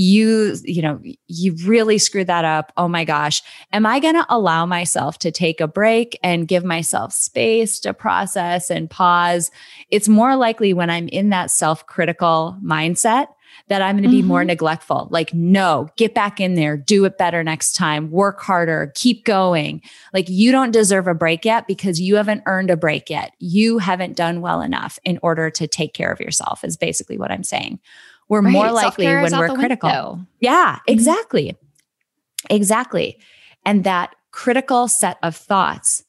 You, 0.01 0.55
you 0.63 0.81
know, 0.81 1.01
you 1.27 1.57
really 1.65 1.99
screwed 1.99 2.29
that 2.29 2.45
up. 2.45 2.73
Oh 2.77 2.87
my 2.87 3.05
gosh. 3.05 3.43
Am 3.73 3.85
I 3.85 3.99
going 3.99 4.15
to 4.15 4.25
allow 4.29 4.65
myself 4.65 5.19
to 5.19 5.33
take 5.33 5.61
a 5.61 5.67
break 5.67 6.17
and 6.23 6.47
give 6.47 6.63
myself 6.63 7.13
space 7.13 7.81
to 7.81 7.93
process 7.93 8.71
and 8.71 8.89
pause? 8.89 9.51
It's 9.91 10.09
more 10.09 10.37
likely 10.37 10.73
when 10.73 10.89
I'm 10.89 11.09
in 11.09 11.31
that 11.31 11.51
self 11.51 11.85
critical 11.87 12.57
mindset 12.63 13.27
that 13.67 13.83
I'm 13.83 13.97
going 13.97 14.05
to 14.05 14.09
be 14.09 14.21
mm-hmm. 14.21 14.29
more 14.29 14.45
neglectful. 14.45 15.09
Like, 15.11 15.35
no, 15.35 15.89
get 15.97 16.15
back 16.15 16.41
in 16.41 16.55
there, 16.55 16.77
do 16.77 17.05
it 17.05 17.19
better 17.19 17.43
next 17.43 17.73
time, 17.73 18.11
work 18.13 18.41
harder, 18.41 18.93
keep 18.95 19.25
going. 19.25 19.83
Like, 20.15 20.29
you 20.29 20.53
don't 20.53 20.71
deserve 20.71 21.09
a 21.09 21.15
break 21.15 21.45
yet 21.45 21.67
because 21.67 22.01
you 22.01 22.15
haven't 22.15 22.45
earned 22.47 22.71
a 22.71 22.77
break 22.77 23.11
yet. 23.11 23.33
You 23.41 23.79
haven't 23.79 24.17
done 24.17 24.41
well 24.43 24.61
enough 24.61 24.99
in 25.05 25.19
order 25.23 25.51
to 25.51 25.67
take 25.67 25.93
care 25.93 26.13
of 26.13 26.21
yourself, 26.21 26.63
is 26.63 26.77
basically 26.77 27.19
what 27.19 27.33
I'm 27.33 27.43
saying. 27.43 27.81
We're 28.29 28.43
right. 28.43 28.53
more 28.53 28.71
likely 28.71 29.07
when 29.07 29.37
we're 29.37 29.55
critical. 29.55 29.89
Window. 29.89 30.27
Yeah, 30.41 30.77
mm-hmm. 30.77 30.93
exactly. 30.93 31.45
Mm-hmm. 31.53 32.55
Exactly. 32.55 33.19
And 33.65 33.85
that 33.85 34.15
critical 34.31 34.89
set 34.89 35.19
of 35.23 35.35
thoughts 35.35 36.05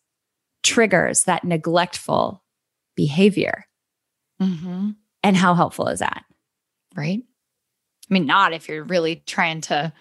triggers 0.64 1.24
that 1.24 1.44
neglectful 1.44 2.44
behavior. 2.96 3.66
Mm-hmm. 4.42 4.92
And 5.24 5.38
how 5.38 5.54
helpful 5.54 5.88
is 5.88 6.00
that? 6.00 6.24
Right. 6.96 7.22
I 8.10 8.14
mean, 8.14 8.26
not 8.26 8.54
if 8.54 8.68
you're 8.68 8.84
really 8.84 9.18
trying 9.26 9.62
to 9.62 9.94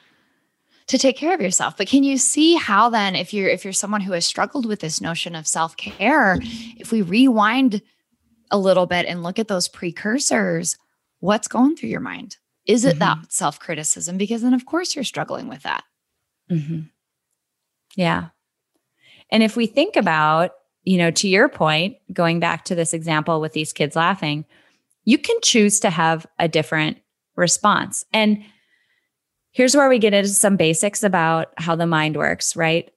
to 0.89 0.97
take 0.97 1.19
care 1.19 1.35
of 1.35 1.41
yourself. 1.41 1.77
But 1.77 1.87
can 1.87 2.03
you 2.03 2.17
see 2.17 2.55
how 2.55 2.89
then 2.89 3.15
if 3.15 3.35
you're 3.35 3.49
if 3.49 3.63
you're 3.65 3.73
someone 3.73 4.01
who 4.01 4.13
has 4.13 4.25
struggled 4.25 4.67
with 4.67 4.81
this 4.81 5.01
notion 5.01 5.35
of 5.35 5.47
self-care, 5.47 6.39
if 6.79 6.91
we 6.91 7.03
rewind 7.03 7.83
a 8.51 8.59
little 8.59 8.87
bit 8.87 9.07
and 9.07 9.23
look 9.23 9.39
at 9.39 9.49
those 9.49 9.69
precursors, 9.69 10.77
what's 11.21 11.49
going 11.49 11.77
through 11.77 11.89
your 11.91 12.01
mind? 12.01 12.37
Is 12.67 12.85
it 12.85 12.99
mm-hmm. 12.99 13.21
that 13.21 13.33
self-criticism? 13.33 14.19
Because 14.19 14.43
then 14.43 14.55
of 14.55 14.67
course 14.67 14.95
you're 14.95 15.05
struggling 15.05 15.49
with 15.49 15.63
that. 15.63 15.85
Mm-hmm. 16.51 16.81
Yeah. 17.97 18.29
And 19.31 19.43
if 19.43 19.57
we 19.57 19.67
think 19.67 19.97
about, 19.97 20.53
you 20.85 20.97
know, 20.97 21.11
to 21.11 21.29
your 21.29 21.49
point, 21.49 21.97
going 22.13 22.41
back 22.41 22.65
to 22.67 22.75
this 22.75 22.95
example 22.95 23.41
with 23.41 23.53
these 23.53 23.73
kids 23.73 23.97
laughing, 23.97 24.45
you 25.05 25.19
can 25.19 25.37
choose 25.43 25.81
to 25.81 25.91
have 25.91 26.27
a 26.39 26.49
different 26.49 26.99
response. 27.37 28.05
And 28.13 28.43
here's 29.53 29.75
where 29.75 29.89
we 29.89 29.99
get 29.99 30.15
into 30.15 30.29
some 30.29 30.57
basics 30.57 31.03
about 31.03 31.49
how 31.57 31.75
the 31.75 31.87
mind 31.87 32.17
works, 32.17 32.57
right? 32.57 32.91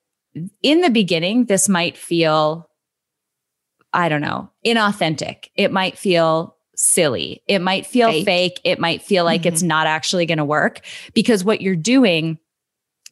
In 0.61 0.81
the 0.81 0.89
beginning, 0.89 1.45
this 1.45 1.67
might 1.67 1.97
feel, 1.97 2.69
I 3.93 4.09
don't 4.09 4.21
know, 4.21 4.49
inauthentic. 4.65 5.49
It 5.55 5.71
might 5.71 5.97
feel 5.97 6.55
silly. 6.81 7.43
It 7.47 7.59
might 7.59 7.85
feel 7.85 8.09
fake. 8.11 8.25
fake. 8.25 8.61
It 8.63 8.79
might 8.79 9.01
feel 9.01 9.23
like 9.23 9.41
mm-hmm. 9.41 9.53
it's 9.53 9.63
not 9.63 9.87
actually 9.87 10.25
going 10.25 10.39
to 10.39 10.45
work 10.45 10.81
because 11.13 11.43
what 11.43 11.61
you're 11.61 11.75
doing 11.75 12.39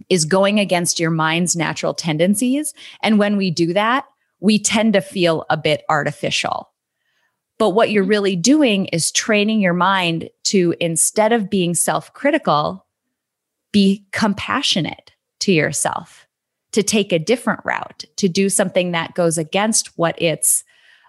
is 0.10 0.26
going 0.26 0.60
against 0.60 1.00
your 1.00 1.12
mind's 1.12 1.56
natural 1.56 1.94
tendencies. 1.94 2.74
And 3.02 3.20
when 3.20 3.38
we 3.38 3.52
do 3.52 3.74
that, 3.74 4.06
we 4.40 4.58
tend 4.58 4.94
to 4.94 5.02
feel 5.02 5.46
a 5.50 5.58
bit 5.58 5.84
artificial. 5.90 6.70
But 7.58 7.72
what 7.72 7.92
you're 7.92 8.04
really 8.04 8.38
doing 8.38 8.86
is 8.88 9.12
training 9.12 9.60
your 9.60 9.74
mind 9.74 10.30
to, 10.46 10.74
instead 10.80 11.34
of 11.34 11.50
being 11.50 11.76
self 11.76 12.14
critical, 12.14 12.86
be 13.72 14.06
compassionate 14.12 15.12
to 15.42 15.52
yourself, 15.52 16.26
to 16.72 16.82
take 16.82 17.12
a 17.12 17.20
different 17.20 17.60
route, 17.66 18.06
to 18.16 18.30
do 18.30 18.50
something 18.50 18.92
that 18.92 19.14
goes 19.14 19.38
against 19.38 19.98
what 19.98 20.20
its 20.22 20.64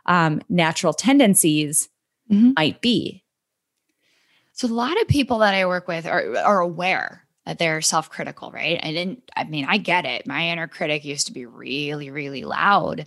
um, 0.06 0.42
natural 0.48 0.92
tendencies 0.92 1.88
mm-hmm. 2.30 2.52
might 2.56 2.80
be. 2.80 3.24
So, 4.52 4.68
a 4.68 4.68
lot 4.68 5.00
of 5.00 5.08
people 5.08 5.38
that 5.38 5.54
I 5.54 5.66
work 5.66 5.88
with 5.88 6.06
are, 6.06 6.36
are 6.36 6.60
aware 6.60 7.26
that 7.46 7.58
they're 7.58 7.80
self 7.80 8.10
critical, 8.10 8.50
right? 8.50 8.78
I 8.82 8.92
didn't, 8.92 9.30
I 9.36 9.44
mean, 9.44 9.66
I 9.68 9.78
get 9.78 10.04
it. 10.04 10.26
My 10.26 10.48
inner 10.48 10.68
critic 10.68 11.04
used 11.04 11.26
to 11.26 11.32
be 11.32 11.46
really, 11.46 12.10
really 12.10 12.44
loud. 12.44 13.06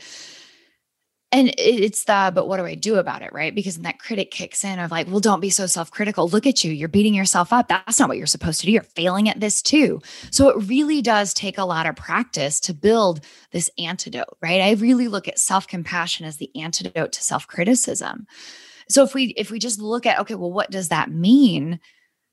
And 1.32 1.52
it's 1.58 2.04
the 2.04 2.32
but 2.34 2.48
what 2.48 2.58
do 2.58 2.66
i 2.66 2.76
do 2.76 2.98
about 2.98 3.24
it? 3.24 3.34
right? 3.34 3.56
Because 3.56 3.76
then 3.76 3.84
that 3.84 3.98
critic 3.98 4.30
kicks 4.30 4.64
in 4.64 4.78
of 4.78 4.92
like 4.92 5.08
well 5.08 5.20
don't 5.20 5.40
be 5.40 5.50
so 5.50 5.66
self-critical. 5.66 6.30
Look 6.30 6.46
at 6.46 6.64
you. 6.64 6.72
You're 6.72 6.90
beating 6.90 7.16
yourself 7.16 7.52
up. 7.52 7.70
That's 7.70 8.00
not 8.00 8.08
what 8.08 8.20
you're 8.20 8.28
supposed 8.28 8.60
to 8.60 8.68
do. 8.68 8.72
You're 8.72 8.84
failing 8.84 9.28
at 9.30 9.40
this 9.40 9.64
too. 9.64 10.00
So 10.30 10.50
it 10.50 10.68
really 10.68 11.02
does 11.02 11.34
take 11.34 11.58
a 11.58 11.66
lot 11.66 11.88
of 11.88 11.96
practice 11.96 12.60
to 12.62 12.74
build 12.74 13.22
this 13.52 13.72
antidote 13.80 14.38
right? 14.42 14.62
I 14.62 14.74
really 14.74 15.08
look 15.08 15.28
at 15.28 15.40
self-compassion 15.40 16.26
as 16.26 16.38
the 16.38 16.52
antidote 16.56 17.14
to 17.14 17.24
self-criticism 17.24 18.28
so 18.90 19.04
if 19.04 19.14
we 19.14 19.34
if 19.38 19.52
we 19.52 19.60
just 19.60 19.80
look 19.80 20.06
at 20.06 20.20
okay 20.20 20.36
well 20.36 20.52
what 20.52 20.72
does 20.72 20.90
that 20.90 21.12
mean 21.12 21.80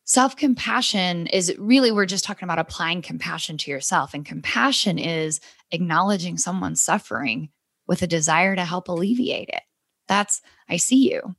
self-compassion 0.04 1.28
is 1.28 1.54
really 1.58 1.92
we're 1.92 2.04
just 2.04 2.24
talking 2.24 2.44
about 2.44 2.58
applying 2.58 3.00
compassion 3.00 3.56
to 3.56 3.70
yourself 3.70 4.12
and 4.12 4.26
compassion 4.26 4.98
is 4.98 5.40
acknowledging 5.70 6.36
someone's 6.36 6.82
suffering 6.82 7.48
with 7.90 8.02
a 8.02 8.06
desire 8.06 8.54
to 8.54 8.64
help 8.64 8.88
alleviate 8.88 9.48
it. 9.48 9.62
That's, 10.06 10.40
I 10.68 10.76
see 10.76 11.10
you 11.10 11.34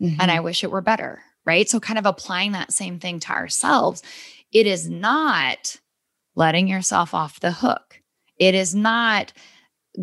mm-hmm. 0.00 0.20
and 0.20 0.30
I 0.30 0.38
wish 0.38 0.62
it 0.62 0.70
were 0.70 0.80
better. 0.80 1.20
Right. 1.44 1.68
So, 1.68 1.80
kind 1.80 1.98
of 1.98 2.06
applying 2.06 2.52
that 2.52 2.72
same 2.72 3.00
thing 3.00 3.18
to 3.20 3.30
ourselves. 3.30 4.02
It 4.52 4.66
is 4.66 4.88
not 4.88 5.76
letting 6.36 6.68
yourself 6.68 7.14
off 7.14 7.40
the 7.40 7.50
hook. 7.50 8.00
It 8.36 8.54
is 8.54 8.74
not 8.74 9.32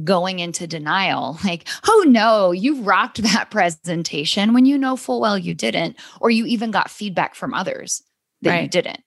going 0.04 0.40
into 0.40 0.68
denial 0.68 1.38
like, 1.46 1.68
oh 1.88 2.06
no, 2.08 2.52
you 2.52 2.82
rocked 2.82 3.22
that 3.22 3.50
presentation 3.50 4.54
when 4.54 4.66
you 4.66 4.78
know 4.78 4.96
full 4.96 5.20
well 5.20 5.38
you 5.38 5.54
didn't, 5.54 5.98
or 6.22 6.30
you 6.30 6.46
even 6.46 6.72
got 6.72 6.90
feedback 6.90 7.36
from 7.36 7.54
others 7.54 8.04
that 8.42 8.52
right. 8.52 8.64
you 8.64 8.70
didn't. 8.70 9.04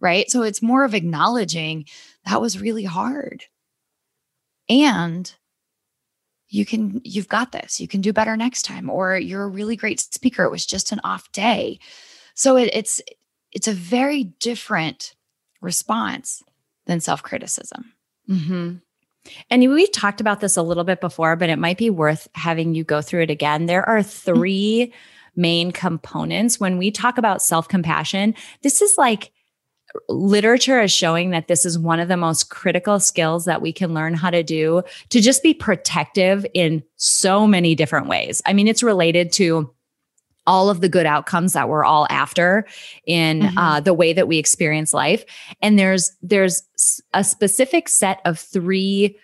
Right. 0.00 0.28
So, 0.30 0.42
it's 0.42 0.62
more 0.62 0.84
of 0.84 0.94
acknowledging 0.94 1.86
that 2.26 2.40
was 2.40 2.60
really 2.60 2.84
hard. 2.84 3.44
And 4.68 5.32
you 6.52 6.66
can 6.66 7.00
you've 7.02 7.28
got 7.28 7.50
this 7.50 7.80
you 7.80 7.88
can 7.88 8.02
do 8.02 8.12
better 8.12 8.36
next 8.36 8.62
time 8.62 8.90
or 8.90 9.16
you're 9.16 9.44
a 9.44 9.48
really 9.48 9.74
great 9.74 9.98
speaker 9.98 10.44
it 10.44 10.50
was 10.50 10.66
just 10.66 10.92
an 10.92 11.00
off 11.02 11.32
day 11.32 11.78
so 12.34 12.56
it, 12.56 12.70
it's 12.74 13.00
it's 13.52 13.66
a 13.66 13.72
very 13.72 14.24
different 14.24 15.14
response 15.62 16.42
than 16.86 17.00
self-criticism 17.00 17.92
mm-hmm. 18.28 18.74
And 19.50 19.62
we've 19.70 19.92
talked 19.92 20.20
about 20.20 20.40
this 20.40 20.56
a 20.56 20.62
little 20.62 20.84
bit 20.84 21.00
before 21.00 21.36
but 21.36 21.48
it 21.48 21.58
might 21.58 21.78
be 21.78 21.90
worth 21.90 22.28
having 22.34 22.74
you 22.74 22.84
go 22.84 23.00
through 23.00 23.22
it 23.22 23.30
again 23.30 23.66
there 23.66 23.88
are 23.88 24.00
mm-hmm. 24.00 24.32
3 24.32 24.92
main 25.34 25.72
components 25.72 26.60
when 26.60 26.76
we 26.76 26.90
talk 26.90 27.18
about 27.18 27.42
self-compassion 27.42 28.34
this 28.62 28.82
is 28.82 28.94
like 28.98 29.32
literature 30.08 30.80
is 30.80 30.92
showing 30.92 31.30
that 31.30 31.48
this 31.48 31.64
is 31.64 31.78
one 31.78 32.00
of 32.00 32.08
the 32.08 32.16
most 32.16 32.50
critical 32.50 32.98
skills 33.00 33.44
that 33.44 33.62
we 33.62 33.72
can 33.72 33.94
learn 33.94 34.14
how 34.14 34.30
to 34.30 34.42
do 34.42 34.82
to 35.10 35.20
just 35.20 35.42
be 35.42 35.54
protective 35.54 36.46
in 36.54 36.82
so 36.96 37.46
many 37.46 37.74
different 37.74 38.08
ways. 38.08 38.42
I 38.46 38.52
mean, 38.52 38.68
it's 38.68 38.82
related 38.82 39.32
to 39.32 39.72
all 40.46 40.70
of 40.70 40.80
the 40.80 40.88
good 40.88 41.06
outcomes 41.06 41.52
that 41.52 41.68
we're 41.68 41.84
all 41.84 42.06
after 42.10 42.66
in 43.06 43.40
mm-hmm. 43.40 43.58
uh, 43.58 43.80
the 43.80 43.94
way 43.94 44.12
that 44.12 44.28
we 44.28 44.38
experience 44.38 44.92
life 44.92 45.24
and 45.60 45.78
there's 45.78 46.12
there's 46.22 46.62
a 47.14 47.22
specific 47.22 47.88
set 47.88 48.20
of 48.24 48.38
three 48.38 49.16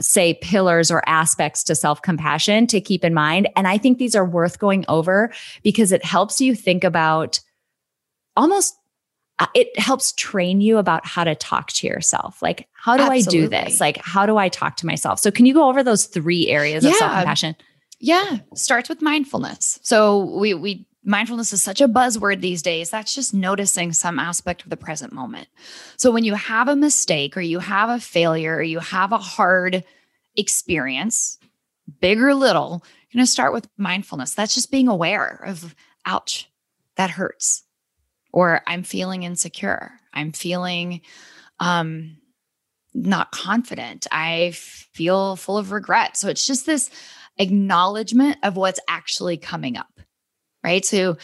say 0.00 0.34
pillars 0.34 0.90
or 0.90 1.02
aspects 1.08 1.64
to 1.64 1.74
self-compassion 1.74 2.66
to 2.66 2.80
keep 2.80 3.04
in 3.04 3.14
mind 3.14 3.48
and 3.56 3.66
i 3.66 3.78
think 3.78 3.98
these 3.98 4.14
are 4.14 4.24
worth 4.24 4.58
going 4.58 4.84
over 4.88 5.32
because 5.62 5.92
it 5.92 6.04
helps 6.04 6.40
you 6.40 6.54
think 6.54 6.84
about 6.84 7.40
almost 8.36 8.74
uh, 9.40 9.46
it 9.54 9.78
helps 9.78 10.12
train 10.12 10.60
you 10.60 10.78
about 10.78 11.06
how 11.06 11.22
to 11.22 11.34
talk 11.34 11.70
to 11.70 11.86
yourself. 11.86 12.42
Like, 12.42 12.66
how 12.72 12.96
do 12.96 13.04
Absolutely. 13.04 13.38
I 13.38 13.42
do 13.42 13.48
this? 13.48 13.80
Like, 13.80 13.98
how 13.98 14.26
do 14.26 14.36
I 14.36 14.48
talk 14.48 14.76
to 14.78 14.86
myself? 14.86 15.20
So, 15.20 15.30
can 15.30 15.46
you 15.46 15.54
go 15.54 15.68
over 15.68 15.84
those 15.84 16.06
three 16.06 16.48
areas 16.48 16.82
yeah. 16.82 16.90
of 16.90 16.96
self 16.96 17.12
compassion? 17.12 17.56
Yeah, 18.00 18.38
starts 18.54 18.88
with 18.88 19.02
mindfulness. 19.02 19.78
So, 19.82 20.18
we 20.38 20.54
we 20.54 20.86
mindfulness 21.04 21.52
is 21.52 21.62
such 21.62 21.80
a 21.80 21.88
buzzword 21.88 22.40
these 22.40 22.62
days. 22.62 22.90
That's 22.90 23.14
just 23.14 23.34
noticing 23.34 23.92
some 23.92 24.18
aspect 24.18 24.62
of 24.62 24.70
the 24.70 24.76
present 24.76 25.12
moment. 25.12 25.48
So, 25.96 26.10
when 26.10 26.24
you 26.24 26.34
have 26.34 26.68
a 26.68 26.76
mistake 26.76 27.36
or 27.36 27.40
you 27.40 27.58
have 27.58 27.88
a 27.90 28.00
failure 28.00 28.56
or 28.56 28.62
you 28.62 28.78
have 28.78 29.12
a 29.12 29.18
hard 29.18 29.84
experience, 30.36 31.38
big 32.00 32.20
or 32.20 32.34
little, 32.34 32.84
you're 33.10 33.18
going 33.18 33.26
to 33.26 33.30
start 33.30 33.52
with 33.52 33.68
mindfulness. 33.76 34.34
That's 34.34 34.54
just 34.54 34.70
being 34.70 34.88
aware 34.88 35.42
of, 35.44 35.74
ouch, 36.06 36.48
that 36.96 37.10
hurts 37.10 37.64
or 38.32 38.62
I'm 38.66 38.82
feeling 38.82 39.22
insecure. 39.22 39.92
I'm 40.12 40.32
feeling 40.32 41.00
um, 41.60 42.18
not 42.94 43.32
confident. 43.32 44.06
I 44.12 44.52
feel 44.54 45.36
full 45.36 45.58
of 45.58 45.72
regret. 45.72 46.16
So 46.16 46.28
it's 46.28 46.46
just 46.46 46.66
this 46.66 46.90
acknowledgement 47.38 48.38
of 48.42 48.56
what's 48.56 48.80
actually 48.88 49.36
coming 49.36 49.76
up. 49.76 50.00
Right. 50.64 50.84
So, 50.84 51.16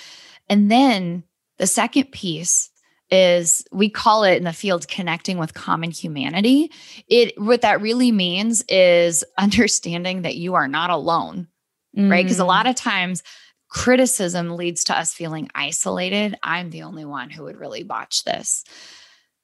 and 0.48 0.70
then 0.70 1.24
the 1.58 1.66
second 1.66 2.12
piece 2.12 2.70
is 3.10 3.64
we 3.70 3.90
call 3.90 4.24
it 4.24 4.36
in 4.36 4.44
the 4.44 4.52
field 4.52 4.88
connecting 4.88 5.38
with 5.38 5.54
common 5.54 5.90
humanity. 5.90 6.70
It 7.08 7.40
what 7.40 7.62
that 7.62 7.80
really 7.80 8.12
means 8.12 8.64
is 8.68 9.24
understanding 9.38 10.22
that 10.22 10.36
you 10.36 10.54
are 10.54 10.68
not 10.68 10.90
alone, 10.90 11.48
mm. 11.96 12.10
right? 12.10 12.24
Because 12.24 12.38
a 12.38 12.44
lot 12.44 12.66
of 12.66 12.76
times 12.76 13.22
criticism 13.68 14.56
leads 14.56 14.84
to 14.84 14.98
us 14.98 15.12
feeling 15.12 15.50
isolated. 15.54 16.36
I'm 16.42 16.70
the 16.70 16.82
only 16.82 17.04
one 17.04 17.30
who 17.30 17.44
would 17.44 17.58
really 17.58 17.82
botch 17.82 18.24
this. 18.24 18.64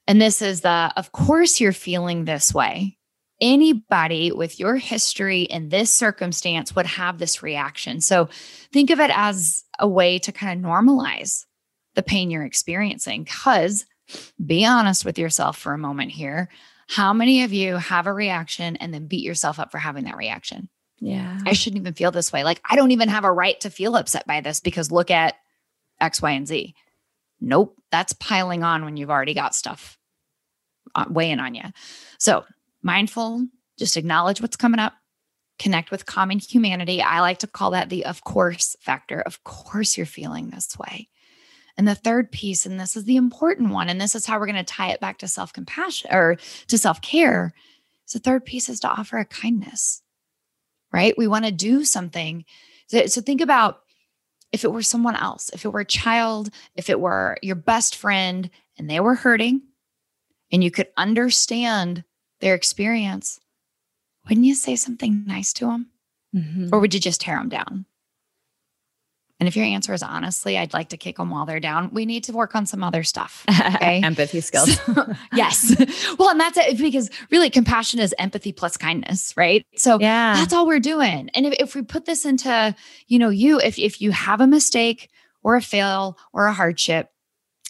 And 0.07 0.21
this 0.21 0.41
is 0.41 0.63
the, 0.63 0.93
of 0.97 1.13
course, 1.13 1.61
you're 1.61 1.73
feeling 1.73 2.25
this 2.25 2.55
way. 2.55 2.97
Anybody 3.41 4.33
with 4.33 4.61
your 4.61 4.77
history 4.77 5.43
in 5.43 5.71
this 5.71 5.93
circumstance 5.93 6.77
would 6.77 6.87
have 6.87 7.19
this 7.19 7.43
reaction. 7.43 8.01
So 8.01 8.29
think 8.73 8.91
of 8.91 9.01
it 9.01 9.11
as 9.15 9.65
a 9.79 9.89
way 9.89 10.19
to 10.21 10.33
kind 10.33 10.65
of 10.65 10.71
normalize 10.71 11.47
the 11.95 12.03
pain 12.03 12.31
you're 12.31 12.45
experiencing. 12.45 13.25
Because 13.25 13.87
be 14.45 14.65
honest 14.65 15.05
with 15.05 15.19
yourself 15.19 15.57
for 15.57 15.73
a 15.73 15.79
moment 15.79 16.11
here. 16.13 16.49
How 16.89 17.13
many 17.13 17.45
of 17.45 17.53
you 17.53 17.77
have 17.77 18.07
a 18.07 18.13
reaction 18.13 18.77
and 18.77 18.93
then 18.93 19.07
beat 19.07 19.25
yourself 19.25 19.59
up 19.61 19.71
for 19.71 19.79
having 19.79 20.05
that 20.05 20.17
reaction? 20.17 20.69
Yeah. 20.99 21.39
I 21.47 21.53
shouldn't 21.53 21.81
even 21.81 21.95
feel 21.95 22.11
this 22.11 22.33
way. 22.33 22.45
Like, 22.45 22.61
I 22.69 22.77
don't 22.77 22.91
even 22.91 23.09
have 23.09 23.25
a 23.25 23.33
right 23.33 23.59
to 23.61 23.71
feel 23.71 23.97
upset 23.97 24.27
by 24.27 24.41
this 24.41 24.61
because 24.61 24.91
look 24.91 25.11
at 25.11 25.37
X, 26.01 26.21
Y, 26.21 26.33
and 26.33 26.47
Z. 26.47 26.75
Nope. 27.41 27.77
That's 27.91 28.13
piling 28.15 28.63
on 28.63 28.85
when 28.85 28.97
you've 28.97 29.11
already 29.11 29.35
got 29.35 29.55
stuff 29.55 29.99
uh, 30.95 31.07
weighing 31.09 31.41
on 31.41 31.55
you. 31.55 31.65
So, 32.19 32.45
mindful, 32.83 33.47
just 33.79 33.97
acknowledge 33.97 34.41
what's 34.41 34.57
coming 34.57 34.81
up, 34.81 34.95
connect 35.59 35.91
with 35.91 36.07
common 36.07 36.39
humanity. 36.39 37.03
I 37.03 37.21
like 37.21 37.39
to 37.39 37.47
call 37.47 37.71
that 37.73 37.89
the 37.89 38.05
of 38.05 38.25
course 38.25 38.77
factor. 38.81 39.21
Of 39.21 39.45
course, 39.45 39.97
you're 39.97 40.07
feeling 40.07 40.51
this 40.51 40.77
way. 40.79 41.09
And 41.77 41.89
the 41.89 41.95
third 41.95 42.31
piece, 42.31 42.67
and 42.67 42.79
this 42.79 42.97
is 42.97 43.05
the 43.05 43.17
important 43.17 43.71
one, 43.71 43.89
and 43.89 44.01
this 44.01 44.15
is 44.15 44.27
how 44.27 44.39
we're 44.39 44.47
going 44.47 44.57
to 44.57 44.65
tie 44.65 44.91
it 44.91 45.01
back 45.01 45.19
to 45.19 45.29
self 45.29 45.53
compassion 45.53 46.11
or 46.13 46.37
to 46.69 46.79
self 46.79 47.01
care. 47.01 47.55
So, 48.07 48.19
the 48.19 48.25
third 48.25 48.45
piece 48.45 48.69
is 48.69 48.81
to 48.81 48.89
offer 48.89 49.19
a 49.19 49.25
kindness 49.25 50.03
right? 50.93 51.17
We 51.17 51.29
want 51.29 51.45
to 51.45 51.53
do 51.53 51.85
something. 51.85 52.45
So, 52.89 53.07
so 53.07 53.21
think 53.21 53.41
about 53.41 53.81
if 54.53 54.65
it 54.65 54.73
were 54.73 54.83
someone 54.83 55.17
else, 55.17 55.51
if 55.51 55.65
it 55.65 55.73
were 55.73 55.81
a 55.81 55.85
child, 55.85 56.51
if 56.75 56.91
it 56.91 57.01
were 57.01 57.37
your 57.43 57.57
best 57.57 57.97
friend 57.97 58.51
and 58.79 58.91
they 58.91 59.01
were 59.01 59.15
hurting 59.15 59.63
and 60.51 60.65
you 60.65 60.71
could 60.71 60.89
understand 60.97 62.05
their 62.41 62.55
experience, 62.55 63.41
wouldn't 64.29 64.47
you 64.47 64.55
say 64.55 64.77
something 64.77 65.25
nice 65.27 65.53
to 65.55 65.67
them? 65.67 65.91
Mm-hmm. 66.35 66.69
Or 66.73 66.81
would 66.81 66.95
you 66.95 67.01
just 67.01 67.21
tear 67.21 67.37
them 67.37 67.49
down? 67.49 67.87
And 69.41 69.49
if 69.49 69.57
your 69.57 69.65
answer 69.65 69.95
is 69.95 70.03
honestly, 70.03 70.59
I'd 70.59 70.75
like 70.75 70.91
to 70.91 70.99
kick 70.99 71.17
them 71.17 71.31
while 71.31 71.47
they're 71.47 71.61
down, 71.61 71.91
we 71.95 72.05
need 72.05 72.25
to 72.25 72.33
work 72.33 72.55
on 72.55 72.67
some 72.67 72.85
other 72.85 73.03
stuff. 73.03 73.45
Okay? 73.81 74.03
empathy 74.03 74.41
skills. 74.41 74.79
So, 74.79 75.15
yes. 75.33 75.75
well, 76.19 76.31
and 76.31 76.41
that's 76.41 76.59
it 76.59 76.77
because 76.77 77.09
really 77.31 77.49
compassion 77.49 78.01
is 78.01 78.15
empathy 78.19 78.53
plus 78.53 78.77
kindness, 78.77 79.35
right? 79.37 79.65
So 79.77 79.99
yeah. 79.99 80.35
that's 80.35 80.53
all 80.53 80.67
we're 80.67 80.81
doing. 80.81 81.31
And 81.35 81.47
if, 81.47 81.55
if 81.61 81.75
we 81.75 81.83
put 81.83 82.05
this 82.05 82.25
into, 82.25 82.75
you 83.07 83.19
know, 83.19 83.31
you, 83.31 83.59
if, 83.61 83.79
if 83.79 84.03
you 84.03 84.11
have 84.11 84.41
a 84.41 84.47
mistake 84.47 85.09
or 85.43 85.57
a 85.57 85.63
fail 85.63 86.19
or 86.33 86.47
a 86.47 86.53
hardship, 86.53 87.11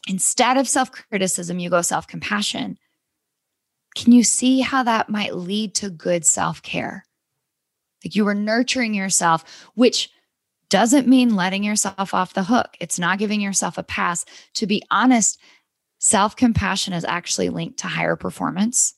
instead 0.08 0.56
of 0.56 0.68
self 0.68 0.90
criticism, 0.90 1.58
you 1.58 1.70
go 1.70 1.82
self 1.82 2.06
compassion. 2.06 2.78
Can 3.94 4.12
you 4.12 4.22
see 4.22 4.60
how 4.60 4.82
that 4.82 5.08
might 5.08 5.34
lead 5.34 5.74
to 5.76 5.90
good 5.90 6.24
self 6.24 6.62
care? 6.62 7.04
Like 8.04 8.14
you 8.14 8.24
were 8.24 8.34
nurturing 8.34 8.94
yourself, 8.94 9.44
which 9.74 10.10
doesn't 10.68 11.08
mean 11.08 11.34
letting 11.34 11.64
yourself 11.64 12.14
off 12.14 12.34
the 12.34 12.44
hook. 12.44 12.76
It's 12.80 12.98
not 12.98 13.18
giving 13.18 13.40
yourself 13.40 13.76
a 13.76 13.82
pass. 13.82 14.24
To 14.54 14.66
be 14.66 14.82
honest, 14.90 15.38
self 15.98 16.36
compassion 16.36 16.94
is 16.94 17.04
actually 17.04 17.50
linked 17.50 17.80
to 17.80 17.88
higher 17.88 18.16
performance, 18.16 18.94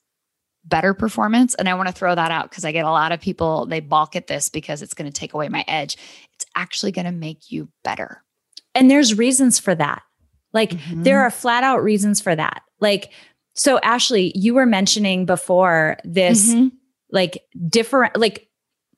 better 0.65 0.95
performance. 0.95 1.55
And 1.55 1.69
I 1.69 1.75
want 1.75 1.89
to 1.89 1.95
throw 1.95 2.15
that 2.15 2.31
out 2.31 2.51
because 2.51 2.65
I 2.65 2.73
get 2.73 2.85
a 2.85 2.91
lot 2.91 3.13
of 3.13 3.21
people, 3.21 3.67
they 3.67 3.81
balk 3.81 4.15
at 4.15 4.27
this 4.27 4.49
because 4.49 4.83
it's 4.83 4.95
going 4.95 5.11
to 5.11 5.19
take 5.19 5.35
away 5.35 5.49
my 5.49 5.65
edge. 5.67 5.97
It's 6.35 6.47
actually 6.55 6.93
going 6.93 7.07
to 7.07 7.13
make 7.13 7.51
you 7.51 7.69
better. 7.83 8.23
And 8.75 8.91
there's 8.91 9.19
reasons 9.19 9.59
for 9.59 9.75
that. 9.75 10.03
Like 10.53 10.71
mm-hmm. 10.71 11.03
there 11.03 11.23
are 11.23 11.31
flat 11.31 11.65
out 11.65 11.83
reasons 11.83 12.21
for 12.21 12.37
that. 12.37 12.63
Like, 12.79 13.13
so 13.55 13.79
Ashley, 13.81 14.33
you 14.35 14.55
were 14.55 14.67
mentioning 14.67 15.27
before 15.27 15.99
this, 16.05 16.51
mm-hmm. 16.51 16.69
like 17.11 17.43
different, 17.69 18.17
like, 18.17 18.49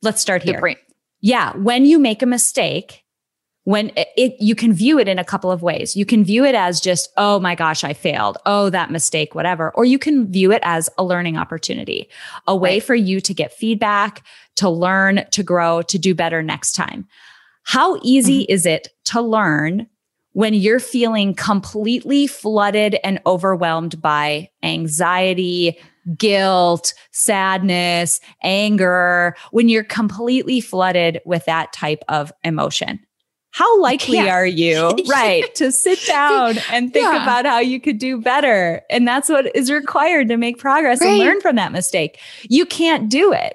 let's 0.02 0.20
start 0.20 0.42
here 0.42 0.76
yeah, 1.24 1.56
when 1.56 1.86
you 1.86 1.98
make 1.98 2.20
a 2.20 2.26
mistake, 2.26 3.02
when 3.62 3.88
it, 3.96 4.08
it, 4.14 4.34
you 4.40 4.54
can 4.54 4.74
view 4.74 4.98
it 4.98 5.08
in 5.08 5.18
a 5.18 5.24
couple 5.24 5.50
of 5.50 5.62
ways. 5.62 5.96
You 5.96 6.04
can 6.04 6.22
view 6.22 6.44
it 6.44 6.54
as 6.54 6.82
just, 6.82 7.08
oh 7.16 7.40
my 7.40 7.54
gosh, 7.54 7.82
I 7.82 7.94
failed. 7.94 8.36
Oh, 8.44 8.68
that 8.68 8.90
mistake, 8.90 9.34
whatever. 9.34 9.70
Or 9.70 9.86
you 9.86 9.98
can 9.98 10.30
view 10.30 10.52
it 10.52 10.60
as 10.62 10.90
a 10.98 11.02
learning 11.02 11.38
opportunity, 11.38 12.10
a 12.46 12.54
way 12.54 12.74
right. 12.74 12.82
for 12.82 12.94
you 12.94 13.22
to 13.22 13.32
get 13.32 13.54
feedback, 13.54 14.22
to 14.56 14.68
learn, 14.68 15.24
to 15.30 15.42
grow, 15.42 15.80
to 15.80 15.98
do 15.98 16.14
better 16.14 16.42
next 16.42 16.72
time. 16.72 17.08
How 17.62 17.98
easy 18.02 18.42
mm-hmm. 18.42 18.52
is 18.52 18.66
it 18.66 18.88
to 19.06 19.22
learn 19.22 19.86
when 20.34 20.52
you're 20.52 20.80
feeling 20.80 21.32
completely 21.34 22.26
flooded 22.26 22.96
and 23.02 23.20
overwhelmed 23.24 24.00
by 24.02 24.50
anxiety, 24.62 25.78
guilt, 26.16 26.92
sadness, 27.12 28.20
anger, 28.42 29.36
when 29.52 29.68
you're 29.68 29.84
completely 29.84 30.60
flooded 30.60 31.20
with 31.24 31.44
that 31.46 31.72
type 31.72 32.04
of 32.08 32.32
emotion. 32.42 33.00
How 33.52 33.80
likely 33.80 34.18
are 34.18 34.44
you, 34.44 34.90
right, 35.08 35.54
to 35.54 35.70
sit 35.70 36.04
down 36.06 36.56
and 36.72 36.92
think 36.92 37.04
yeah. 37.04 37.22
about 37.22 37.46
how 37.46 37.60
you 37.60 37.80
could 37.80 37.98
do 37.98 38.20
better? 38.20 38.82
And 38.90 39.06
that's 39.06 39.28
what 39.28 39.54
is 39.54 39.70
required 39.70 40.26
to 40.28 40.36
make 40.36 40.58
progress 40.58 41.00
right. 41.00 41.10
and 41.10 41.18
learn 41.20 41.40
from 41.40 41.54
that 41.54 41.70
mistake. 41.70 42.18
You 42.42 42.66
can't 42.66 43.08
do 43.08 43.32
it. 43.32 43.54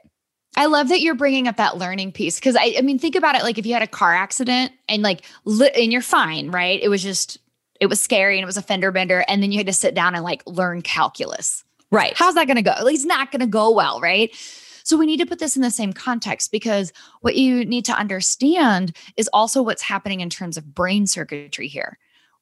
I 0.59 0.65
love 0.65 0.89
that 0.89 0.99
you're 0.99 1.15
bringing 1.15 1.47
up 1.47 1.55
that 1.55 1.77
learning 1.77 2.11
piece 2.11 2.37
because 2.37 2.57
I, 2.57 2.75
I 2.77 2.81
mean, 2.81 2.99
think 2.99 3.15
about 3.15 3.35
it 3.35 3.43
like 3.43 3.57
if 3.57 3.65
you 3.65 3.71
had 3.71 3.81
a 3.81 3.87
car 3.87 4.13
accident 4.13 4.73
and 4.89 5.01
like, 5.01 5.21
li- 5.45 5.71
and 5.73 5.89
you're 5.89 6.01
fine, 6.01 6.51
right? 6.51 6.81
It 6.83 6.89
was 6.89 7.01
just, 7.01 7.37
it 7.79 7.85
was 7.85 8.01
scary 8.01 8.37
and 8.37 8.43
it 8.43 8.45
was 8.45 8.57
a 8.57 8.61
fender 8.61 8.91
bender. 8.91 9.23
And 9.29 9.41
then 9.41 9.53
you 9.53 9.57
had 9.57 9.67
to 9.67 9.73
sit 9.73 9.95
down 9.95 10.15
and 10.15 10.23
like 10.23 10.43
learn 10.45 10.81
calculus. 10.81 11.63
Right. 11.91 12.11
How's 12.13 12.35
that 12.35 12.45
going 12.45 12.57
to 12.57 12.61
go? 12.61 12.71
At 12.71 12.83
least 12.83 13.07
not 13.07 13.31
going 13.31 13.39
to 13.39 13.47
go 13.47 13.71
well, 13.71 14.01
right? 14.01 14.35
So 14.83 14.97
we 14.97 15.05
need 15.05 15.21
to 15.21 15.25
put 15.25 15.39
this 15.39 15.55
in 15.55 15.61
the 15.61 15.71
same 15.71 15.93
context 15.93 16.51
because 16.51 16.91
what 17.21 17.37
you 17.37 17.63
need 17.63 17.85
to 17.85 17.93
understand 17.93 18.97
is 19.15 19.29
also 19.31 19.61
what's 19.61 19.83
happening 19.83 20.19
in 20.19 20.29
terms 20.29 20.57
of 20.57 20.75
brain 20.75 21.07
circuitry 21.07 21.69
here. 21.69 21.97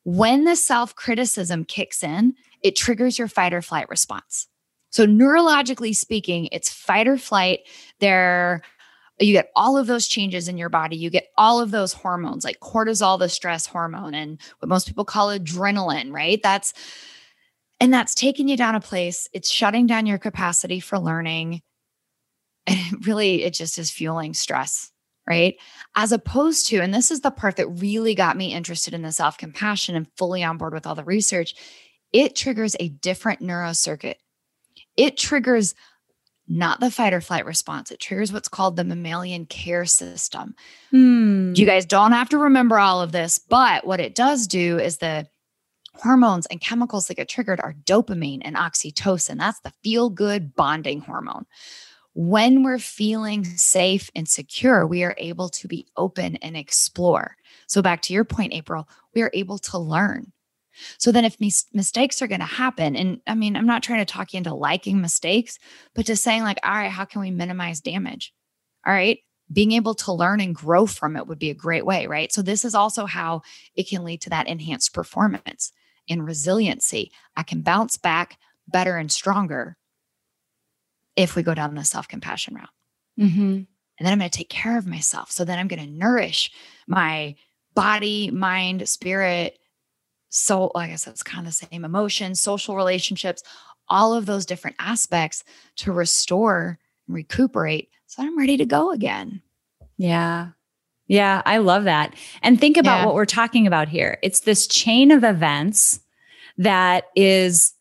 When 0.05 0.43
the 0.43 0.55
self 0.55 0.95
criticism 0.95 1.65
kicks 1.65 2.01
in, 2.01 2.33
it 2.63 2.75
triggers 2.75 3.19
your 3.19 3.27
fight 3.27 3.53
or 3.53 3.61
flight 3.61 3.87
response. 3.89 4.47
So 4.89 5.05
neurologically 5.05 5.95
speaking, 5.95 6.49
it's 6.51 6.71
fight 6.71 7.07
or 7.07 7.17
flight. 7.17 7.61
There 7.99 8.63
you 9.19 9.33
get 9.33 9.51
all 9.55 9.77
of 9.77 9.87
those 9.87 10.07
changes 10.07 10.47
in 10.47 10.57
your 10.57 10.69
body. 10.69 10.95
You 10.95 11.09
get 11.09 11.29
all 11.37 11.59
of 11.59 11.71
those 11.71 11.93
hormones 11.93 12.45
like 12.45 12.59
cortisol, 12.59 13.17
the 13.17 13.29
stress 13.29 13.65
hormone, 13.65 14.13
and 14.13 14.39
what 14.59 14.69
most 14.69 14.87
people 14.87 15.05
call 15.05 15.29
adrenaline, 15.29 16.13
right? 16.13 16.39
That's 16.43 16.73
and 17.79 17.93
that's 17.93 18.15
taking 18.15 18.47
you 18.47 18.57
down 18.57 18.75
a 18.75 18.79
place. 18.79 19.27
It's 19.33 19.49
shutting 19.49 19.87
down 19.87 20.05
your 20.05 20.17
capacity 20.17 20.79
for 20.79 20.99
learning. 20.99 21.61
And 22.69 23.07
really, 23.07 23.43
it 23.43 23.53
just 23.53 23.77
is 23.77 23.89
fueling 23.89 24.33
stress, 24.33 24.91
right? 25.25 25.55
As 25.95 26.11
opposed 26.11 26.67
to, 26.67 26.81
and 26.81 26.93
this 26.93 27.11
is 27.11 27.21
the 27.21 27.31
part 27.31 27.55
that 27.55 27.67
really 27.69 28.13
got 28.13 28.35
me 28.35 28.53
interested 28.53 28.93
in 28.93 29.03
the 29.03 29.11
self 29.13 29.37
compassion 29.37 29.95
and 29.95 30.05
fully 30.17 30.43
on 30.43 30.57
board 30.57 30.73
with 30.73 30.85
all 30.85 30.93
the 30.93 31.05
research, 31.05 31.55
it 32.11 32.35
triggers 32.35 32.75
a 32.79 32.89
different 32.89 33.41
neurocircuit. 33.41 34.15
It 34.97 35.17
triggers 35.17 35.75
not 36.47 36.79
the 36.79 36.91
fight 36.91 37.13
or 37.13 37.21
flight 37.21 37.45
response. 37.45 37.91
It 37.91 37.99
triggers 37.99 38.31
what's 38.31 38.47
called 38.47 38.75
the 38.75 38.83
mammalian 38.83 39.45
care 39.45 39.85
system. 39.85 40.55
Hmm. 40.91 41.53
You 41.55 41.65
guys 41.65 41.85
don't 41.85 42.13
have 42.13 42.29
to 42.29 42.37
remember 42.37 42.79
all 42.79 43.01
of 43.01 43.11
this, 43.11 43.37
but 43.37 43.85
what 43.85 43.99
it 43.99 44.15
does 44.15 44.47
do 44.47 44.79
is 44.79 44.97
the 44.97 45.27
hormones 45.95 46.45
and 46.45 46.61
chemicals 46.61 47.07
that 47.07 47.15
get 47.15 47.27
triggered 47.27 47.59
are 47.59 47.73
dopamine 47.73 48.41
and 48.43 48.55
oxytocin. 48.55 49.37
That's 49.37 49.59
the 49.61 49.73
feel 49.83 50.09
good 50.09 50.55
bonding 50.55 51.01
hormone. 51.01 51.45
When 52.13 52.63
we're 52.63 52.79
feeling 52.79 53.43
safe 53.45 54.09
and 54.15 54.27
secure, 54.27 54.87
we 54.87 55.03
are 55.03 55.15
able 55.17 55.49
to 55.49 55.67
be 55.67 55.85
open 55.97 56.37
and 56.37 56.57
explore. 56.57 57.35
So, 57.67 57.81
back 57.83 58.01
to 58.03 58.13
your 58.13 58.25
point, 58.25 58.53
April, 58.53 58.89
we 59.13 59.21
are 59.21 59.29
able 59.33 59.59
to 59.59 59.77
learn. 59.77 60.31
So, 60.97 61.11
then 61.11 61.25
if 61.25 61.39
mis- 61.39 61.65
mistakes 61.73 62.21
are 62.21 62.27
going 62.27 62.39
to 62.39 62.45
happen, 62.45 62.95
and 62.95 63.21
I 63.27 63.35
mean, 63.35 63.55
I'm 63.55 63.65
not 63.65 63.83
trying 63.83 63.99
to 63.99 64.11
talk 64.11 64.33
you 64.33 64.37
into 64.37 64.53
liking 64.53 65.01
mistakes, 65.01 65.59
but 65.93 66.05
just 66.05 66.23
saying, 66.23 66.43
like, 66.43 66.59
all 66.63 66.71
right, 66.71 66.91
how 66.91 67.05
can 67.05 67.21
we 67.21 67.31
minimize 67.31 67.81
damage? 67.81 68.33
All 68.85 68.93
right, 68.93 69.19
being 69.51 69.71
able 69.73 69.95
to 69.95 70.13
learn 70.13 70.39
and 70.39 70.55
grow 70.55 70.85
from 70.85 71.15
it 71.15 71.27
would 71.27 71.39
be 71.39 71.49
a 71.49 71.55
great 71.55 71.85
way, 71.85 72.07
right? 72.07 72.31
So, 72.31 72.41
this 72.41 72.65
is 72.65 72.75
also 72.75 73.05
how 73.05 73.41
it 73.75 73.87
can 73.87 74.03
lead 74.03 74.21
to 74.21 74.29
that 74.29 74.47
enhanced 74.47 74.93
performance 74.93 75.71
and 76.09 76.25
resiliency. 76.25 77.11
I 77.35 77.43
can 77.43 77.61
bounce 77.61 77.97
back 77.97 78.37
better 78.67 78.97
and 78.97 79.11
stronger 79.11 79.77
if 81.15 81.35
we 81.35 81.43
go 81.43 81.53
down 81.53 81.75
the 81.75 81.83
self 81.83 82.07
compassion 82.07 82.55
route. 82.55 82.69
Mm-hmm. 83.19 83.41
And 83.99 84.05
then 84.05 84.13
I'm 84.13 84.19
going 84.19 84.29
to 84.29 84.37
take 84.37 84.49
care 84.49 84.77
of 84.77 84.85
myself. 84.85 85.31
So 85.31 85.43
then 85.43 85.57
I'm 85.57 85.67
going 85.67 85.83
to 85.83 85.91
nourish 85.91 86.51
my 86.87 87.35
body, 87.73 88.29
mind, 88.31 88.87
spirit 88.87 89.57
so 90.37 90.71
like 90.75 90.89
I 90.89 90.91
guess 90.91 91.07
it's 91.07 91.23
kind 91.23 91.47
of 91.47 91.53
the 91.57 91.67
same 91.67 91.85
emotions, 91.85 92.39
social 92.39 92.75
relationships, 92.75 93.43
all 93.89 94.13
of 94.13 94.25
those 94.25 94.45
different 94.45 94.75
aspects 94.79 95.43
to 95.77 95.91
restore 95.91 96.79
and 97.07 97.15
recuperate 97.15 97.89
so 98.07 98.23
I'm 98.23 98.37
ready 98.37 98.57
to 98.57 98.65
go 98.65 98.91
again. 98.91 99.41
Yeah. 99.97 100.49
Yeah, 101.07 101.41
I 101.45 101.57
love 101.57 101.83
that. 101.83 102.15
And 102.41 102.59
think 102.59 102.77
about 102.77 102.99
Yeah. 102.99 103.05
what 103.05 103.15
we're 103.15 103.25
talking 103.25 103.67
about 103.67 103.89
here. 103.89 104.17
It's 104.23 104.41
this 104.41 104.65
chain 104.65 105.11
of 105.11 105.23
events 105.23 105.99
that 106.57 107.05
is 107.15 107.73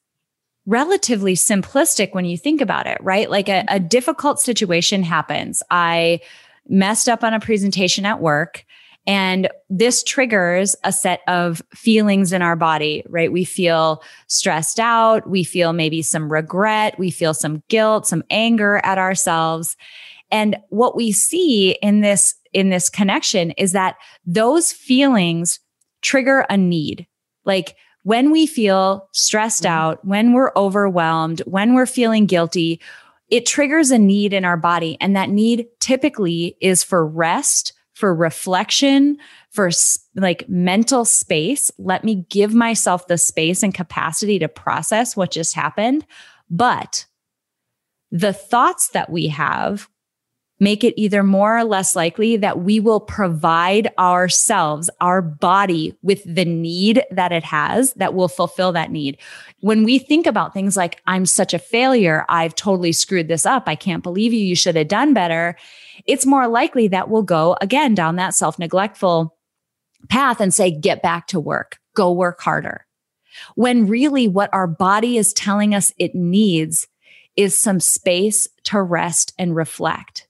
relatively 0.67 1.35
simplistic 1.35 2.13
when 2.13 2.25
you 2.25 2.37
think 2.37 2.61
about 2.61 2.87
it, 2.87 2.99
right? 3.01 3.31
Like 3.31 3.49
a, 3.49 3.61
a 3.61 3.65
mm-hmm. 3.79 3.87
difficult 3.87 4.41
situation 4.41 5.03
happens. 5.05 5.63
I 5.71 6.21
messed 6.69 7.09
up 7.09 7.23
on 7.23 7.33
a 7.33 7.41
presentation 7.41 8.05
at 8.05 8.21
work. 8.21 8.65
And 9.07 9.49
this 9.71 10.03
triggers 10.03 10.75
a 10.83 10.93
set 10.93 11.21
of 11.29 11.63
feelings 11.73 12.33
in 12.33 12.43
our 12.43 12.57
body, 12.57 13.05
right? 13.09 13.31
We 13.31 13.45
feel 13.45 14.03
stressed 14.27 14.81
out. 14.81 15.29
We 15.29 15.45
feel 15.45 15.73
maybe 15.73 16.03
some 16.03 16.31
regret. 16.31 16.99
We 16.99 17.11
feel 17.11 17.33
some 17.33 17.63
guilt, 17.69 18.07
some 18.07 18.25
anger 18.31 18.81
at 18.85 18.99
ourselves. 18.99 19.77
And 20.31 20.57
what 20.71 20.97
we 20.97 21.13
see 21.13 21.73
in 21.83 22.01
this, 22.01 22.35
in 22.53 22.71
this 22.71 22.89
connection 22.89 23.53
is 23.53 23.73
that 23.73 23.97
those 24.25 24.73
feelings 24.73 25.61
trigger 26.03 26.45
a 26.51 26.57
need. 26.57 27.07
Like 27.45 27.77
when 28.03 28.31
we 28.31 28.47
feel 28.47 29.09
stressed 29.13 29.65
mm-hmm. 29.65 29.73
out, 29.73 30.05
when 30.05 30.33
we're 30.33 30.53
overwhelmed, 30.57 31.41
when 31.47 31.75
we're 31.75 31.87
feeling 31.87 32.27
guilty, 32.27 32.81
it 33.29 33.47
triggers 33.47 33.91
a 33.91 33.99
need 33.99 34.33
in 34.33 34.45
our 34.45 34.57
body. 34.57 34.97
And 35.01 35.17
that 35.17 35.31
need 35.31 35.67
typically 35.81 36.57
is 36.61 36.85
for 36.85 37.07
rest, 37.07 37.73
for 37.97 38.15
reflection, 38.15 39.17
for 39.49 39.71
like 40.15 40.47
mental 40.51 41.07
space. 41.07 41.71
Let 41.79 42.05
me 42.05 42.27
give 42.29 42.53
myself 42.53 43.07
the 43.07 43.17
space 43.17 43.63
and 43.63 43.73
capacity 43.73 44.39
to 44.39 44.49
process 44.49 45.17
what 45.17 45.31
just 45.31 45.55
happened. 45.55 46.05
But 46.51 47.07
the 48.11 48.35
thoughts 48.35 48.89
that 48.89 49.09
we 49.09 49.29
have 49.29 49.89
make 50.61 50.85
it 50.85 50.93
either 50.99 51.23
more 51.23 51.57
or 51.57 51.65
less 51.65 51.97
likely 51.97 52.37
that 52.37 52.61
we 52.61 52.81
will 52.81 53.01
provide 53.01 53.91
ourselves, 53.99 54.91
our 55.01 55.23
body 55.23 55.97
with 56.03 56.23
the 56.27 56.45
need 56.45 57.03
that 57.11 57.33
it 57.33 57.45
has 57.45 57.95
that 57.95 58.13
will 58.13 58.29
fulfill 58.29 58.73
that 58.73 58.91
need. 58.91 59.17
When 59.61 59.85
we 59.85 59.99
think 59.99 60.27
about 60.27 60.53
things 60.53 60.77
like, 60.77 61.01
I'm 61.07 61.25
such 61.25 61.55
a 61.55 61.59
failure, 61.59 62.27
I've 62.29 62.55
totally 62.55 62.93
screwed 62.93 63.29
this 63.29 63.47
up, 63.47 63.65
I 63.67 63.75
can't 63.75 64.03
believe 64.03 64.35
you, 64.35 64.41
you 64.41 64.55
should 64.55 64.77
have 64.77 64.89
done 64.89 65.15
better, 65.15 65.57
it's 66.05 66.27
more 66.27 66.49
likely 66.49 66.89
that 66.89 67.09
we'll 67.09 67.23
go 67.23 67.57
again 67.61 67.95
down 67.95 68.17
that 68.17 68.35
self 68.35 68.59
neglectful 68.59 69.37
path 70.09 70.41
and 70.41 70.53
say, 70.53 70.71
get 70.71 71.03
back 71.03 71.27
to 71.29 71.41
work, 71.41 71.79
go 71.95 72.13
work 72.13 72.41
harder. 72.41 72.87
When 73.55 73.87
really 73.87 74.29
what 74.29 74.51
our 74.53 74.67
body 74.67 75.19
is 75.19 75.33
telling 75.33 75.75
us 75.75 75.93
it 75.99 76.15
needs 76.15 76.87
is 77.37 77.57
some 77.57 77.81
space 77.81 78.49
to 78.65 78.81
rest 78.81 79.35
and 79.39 79.55
reflect. 79.55 80.27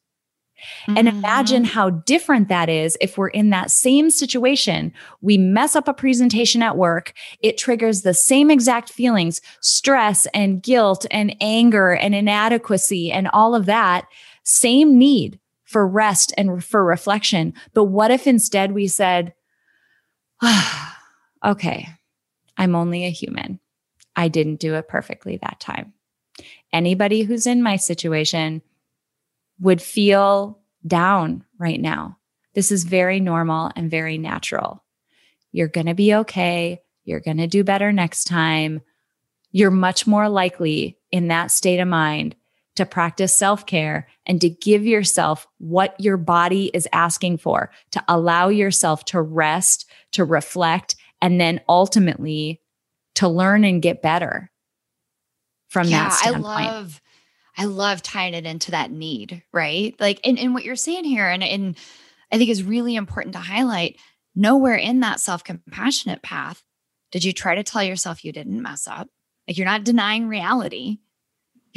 And 0.88 1.06
imagine 1.06 1.62
mm-hmm. 1.62 1.72
how 1.72 1.90
different 1.90 2.48
that 2.48 2.68
is 2.68 2.96
if 3.00 3.16
we're 3.16 3.28
in 3.28 3.50
that 3.50 3.70
same 3.70 4.10
situation. 4.10 4.92
We 5.20 5.38
mess 5.38 5.76
up 5.76 5.86
a 5.86 5.94
presentation 5.94 6.62
at 6.62 6.76
work. 6.76 7.12
It 7.40 7.58
triggers 7.58 8.02
the 8.02 8.14
same 8.14 8.50
exact 8.50 8.90
feelings, 8.90 9.40
stress 9.60 10.26
and 10.34 10.62
guilt 10.62 11.06
and 11.10 11.36
anger 11.40 11.92
and 11.92 12.14
inadequacy 12.14 13.12
and 13.12 13.28
all 13.28 13.54
of 13.54 13.66
that. 13.66 14.06
Same 14.42 14.98
need 14.98 15.38
for 15.66 15.86
rest 15.86 16.32
and 16.38 16.64
for 16.64 16.82
reflection. 16.84 17.52
But 17.74 17.84
what 17.84 18.10
if 18.10 18.26
instead 18.26 18.72
we 18.72 18.86
said, 18.86 19.34
okay, 21.44 21.88
I'm 22.56 22.74
only 22.74 23.04
a 23.04 23.10
human. 23.10 23.60
I 24.14 24.28
didn't 24.28 24.60
do 24.60 24.74
it 24.76 24.88
perfectly 24.88 25.36
that 25.36 25.60
time. 25.60 25.92
Anybody 26.72 27.22
who's 27.22 27.46
in 27.46 27.62
my 27.62 27.76
situation 27.76 28.62
would 29.60 29.82
feel 29.82 30.60
down 30.86 31.44
right 31.58 31.80
now. 31.80 32.18
This 32.54 32.70
is 32.72 32.84
very 32.84 33.20
normal 33.20 33.70
and 33.76 33.90
very 33.90 34.18
natural. 34.18 34.82
You're 35.52 35.68
going 35.68 35.86
to 35.86 35.94
be 35.94 36.14
okay. 36.14 36.80
You're 37.04 37.20
going 37.20 37.38
to 37.38 37.46
do 37.46 37.64
better 37.64 37.92
next 37.92 38.24
time. 38.24 38.82
You're 39.52 39.70
much 39.70 40.06
more 40.06 40.28
likely 40.28 40.98
in 41.10 41.28
that 41.28 41.50
state 41.50 41.80
of 41.80 41.88
mind 41.88 42.36
to 42.76 42.86
practice 42.86 43.36
self 43.36 43.66
care 43.66 44.08
and 44.26 44.40
to 44.40 44.48
give 44.48 44.86
yourself 44.86 45.46
what 45.58 45.98
your 45.98 46.16
body 46.16 46.70
is 46.72 46.88
asking 46.92 47.38
for, 47.38 47.70
to 47.90 48.02
allow 48.08 48.48
yourself 48.48 49.04
to 49.06 49.20
rest, 49.20 49.90
to 50.12 50.24
reflect, 50.24 50.96
and 51.20 51.40
then 51.40 51.60
ultimately 51.68 52.60
to 53.16 53.28
learn 53.28 53.64
and 53.64 53.82
get 53.82 54.02
better 54.02 54.50
from 55.68 55.88
yeah, 55.88 56.04
that 56.08 56.12
I 56.12 56.16
standpoint. 56.16 56.44
love 56.44 57.00
I 57.58 57.64
love 57.64 58.02
tying 58.02 58.34
it 58.34 58.44
into 58.44 58.72
that 58.72 58.90
need, 58.90 59.42
right? 59.52 59.94
Like 59.98 60.20
and, 60.24 60.38
and 60.38 60.54
what 60.54 60.64
you're 60.64 60.76
saying 60.76 61.04
here, 61.04 61.26
and, 61.26 61.42
and 61.42 61.76
I 62.30 62.38
think 62.38 62.50
is 62.50 62.62
really 62.62 62.96
important 62.96 63.32
to 63.32 63.40
highlight, 63.40 63.98
nowhere 64.34 64.76
in 64.76 65.00
that 65.00 65.20
self-compassionate 65.20 66.22
path 66.22 66.62
did 67.12 67.24
you 67.24 67.32
try 67.32 67.54
to 67.54 67.62
tell 67.62 67.82
yourself 67.82 68.24
you 68.24 68.32
didn't 68.32 68.60
mess 68.60 68.86
up. 68.86 69.08
Like 69.48 69.56
you're 69.56 69.64
not 69.64 69.84
denying 69.84 70.28
reality. 70.28 70.98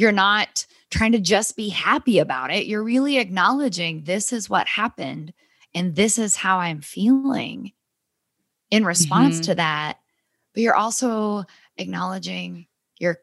You're 0.00 0.12
not 0.12 0.66
trying 0.90 1.12
to 1.12 1.18
just 1.20 1.56
be 1.56 1.68
happy 1.68 2.18
about 2.18 2.50
it. 2.50 2.64
You're 2.66 2.82
really 2.82 3.18
acknowledging 3.18 4.04
this 4.04 4.32
is 4.32 4.48
what 4.48 4.66
happened 4.66 5.34
and 5.74 5.94
this 5.94 6.16
is 6.18 6.36
how 6.36 6.58
I'm 6.58 6.80
feeling 6.80 7.72
in 8.70 8.86
response 8.86 9.40
Mhm. 9.40 9.44
to 9.44 9.54
that. 9.56 9.98
But 10.54 10.62
you're 10.62 10.74
also 10.74 11.44
acknowledging 11.76 12.66
your 12.98 13.18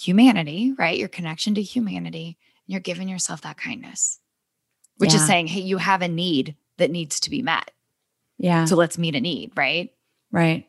humanity, 0.00 0.72
right? 0.78 0.98
Your 0.98 1.08
connection 1.08 1.54
to 1.56 1.62
humanity. 1.62 2.38
And 2.66 2.72
you're 2.72 2.80
giving 2.80 3.10
yourself 3.10 3.42
that 3.42 3.58
kindness, 3.58 4.18
which 4.96 5.12
is 5.14 5.26
saying, 5.26 5.48
hey, 5.48 5.60
you 5.60 5.76
have 5.76 6.00
a 6.00 6.08
need 6.08 6.56
that 6.78 6.90
needs 6.90 7.20
to 7.20 7.30
be 7.30 7.42
met. 7.42 7.70
yeah. 8.38 8.64
So 8.64 8.74
let's 8.74 8.96
meet 8.96 9.14
a 9.14 9.20
need, 9.20 9.52
right? 9.54 9.92
right. 10.32 10.66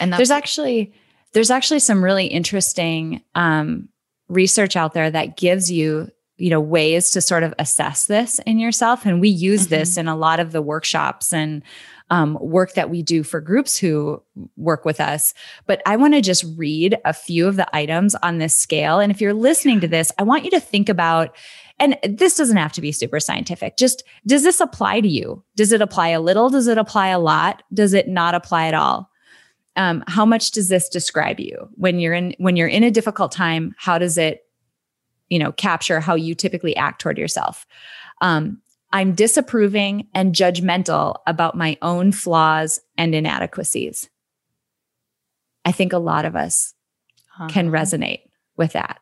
And 0.00 0.10
that's 0.10 0.18
there's 0.18 0.30
actually 0.30 0.94
there's 1.32 1.50
actually 1.50 1.80
some 1.80 2.02
really 2.02 2.26
interesting 2.26 3.22
um, 3.34 3.90
research 4.28 4.76
out 4.76 4.94
there 4.94 5.10
that 5.10 5.36
gives 5.36 5.70
you 5.70 6.10
you 6.38 6.50
know 6.50 6.60
ways 6.60 7.10
to 7.10 7.20
sort 7.20 7.42
of 7.42 7.54
assess 7.58 8.06
this 8.06 8.38
in 8.40 8.58
yourself. 8.58 9.06
And 9.06 9.20
we 9.20 9.28
use 9.28 9.68
this 9.68 9.96
in 9.96 10.08
a 10.08 10.16
lot 10.16 10.40
of 10.40 10.52
the 10.52 10.62
workshops 10.62 11.32
and 11.32 11.62
um, 12.10 12.38
work 12.40 12.74
that 12.74 12.90
we 12.90 13.02
do 13.02 13.22
for 13.22 13.40
groups 13.40 13.76
who 13.76 14.22
work 14.56 14.84
with 14.84 15.00
us. 15.00 15.34
But 15.66 15.82
i 15.86 15.96
want 15.96 16.14
to 16.14 16.20
just 16.20 16.44
read 16.56 16.98
a 17.04 17.12
few 17.12 17.48
of 17.48 17.56
the 17.56 17.74
items 17.74 18.14
on 18.16 18.38
this 18.38 18.56
scale. 18.56 19.00
And 19.00 19.10
if 19.10 19.20
you're 19.20 19.34
listening 19.34 19.80
to 19.80 19.88
this 19.88 20.12
i 20.18 20.22
want 20.22 20.44
you 20.44 20.50
to 20.50 20.60
think 20.60 20.88
about 20.88 21.34
and 21.78 21.98
this 22.04 22.36
doesn't 22.36 22.56
have 22.56 22.72
to 22.72 22.80
be 22.80 22.92
super 22.92 23.20
scientific 23.20 23.76
just 23.76 24.02
does 24.26 24.42
this 24.42 24.60
apply 24.60 25.00
to 25.00 25.08
you? 25.08 25.42
Does 25.56 25.72
it 25.72 25.80
apply 25.80 26.08
a 26.08 26.20
little? 26.20 26.50
Does 26.50 26.68
it 26.68 26.78
apply 26.78 27.08
a 27.08 27.18
lot? 27.18 27.62
Does 27.72 27.92
it 27.92 28.08
not 28.08 28.34
apply 28.34 28.68
at 28.68 28.74
all 28.74 29.10
um, 29.76 30.02
how 30.06 30.24
much 30.26 30.50
does 30.52 30.68
this 30.68 30.88
describe 30.88 31.38
you? 31.40 31.68
When 31.74 31.98
you're 32.00 32.14
in 32.14 32.34
when 32.38 32.56
you're 32.56 32.68
in 32.68 32.82
a 32.82 32.90
difficult 32.90 33.32
time 33.32 33.74
how 33.78 33.98
does 33.98 34.16
it 34.18 34.40
you 35.28 35.38
know 35.38 35.52
capture 35.52 36.00
how 36.00 36.14
you 36.14 36.34
typically 36.34 36.74
act 36.76 37.00
toward 37.00 37.18
yourself? 37.18 37.66
Um, 38.20 38.60
i'm 38.92 39.14
disapproving 39.14 40.06
and 40.14 40.34
judgmental 40.34 41.16
about 41.26 41.56
my 41.56 41.76
own 41.82 42.12
flaws 42.12 42.80
and 42.96 43.14
inadequacies. 43.14 44.08
I 45.64 45.72
think 45.72 45.92
a 45.92 45.98
lot 45.98 46.24
of 46.24 46.36
us 46.36 46.72
can 47.48 47.66
Uh-huh. 47.68 47.76
resonate 47.76 48.20
with 48.56 48.72
that. 48.72 49.00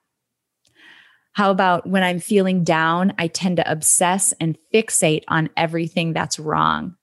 How 1.32 1.50
about 1.50 1.86
when 1.88 2.02
i'm 2.02 2.18
feeling 2.20 2.64
down 2.64 3.12
i 3.18 3.26
tend 3.28 3.56
to 3.58 3.70
obsess 3.70 4.32
and 4.40 4.56
fixate 4.72 5.24
on 5.28 5.50
everything 5.56 6.12
that's 6.12 6.38
wrong 6.38 6.96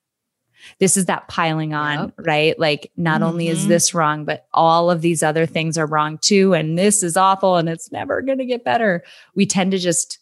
this 0.80 0.98
is 0.98 1.06
that 1.06 1.28
piling 1.28 1.74
on, 1.74 2.00
Yep. 2.00 2.14
right? 2.20 2.60
Like, 2.60 2.92
not 2.98 3.22
only 3.22 3.48
is 3.48 3.66
Mhm. 3.66 3.68
this 3.70 3.94
wrong, 3.94 4.26
but 4.26 4.48
all 4.54 4.90
of 4.92 5.02
these 5.02 5.24
other 5.24 5.46
things 5.46 5.78
are 5.78 5.86
wrong 5.86 6.18
too. 6.20 6.54
And 6.54 6.78
this 6.78 7.04
is 7.04 7.18
awful 7.18 7.58
and 7.58 7.68
it's 7.70 7.92
never 7.92 8.22
going 8.22 8.38
to 8.40 8.46
get 8.46 8.64
better. 8.64 9.04
We 9.36 9.46
tend 9.46 9.72
to 9.72 9.78
just, 9.78 10.20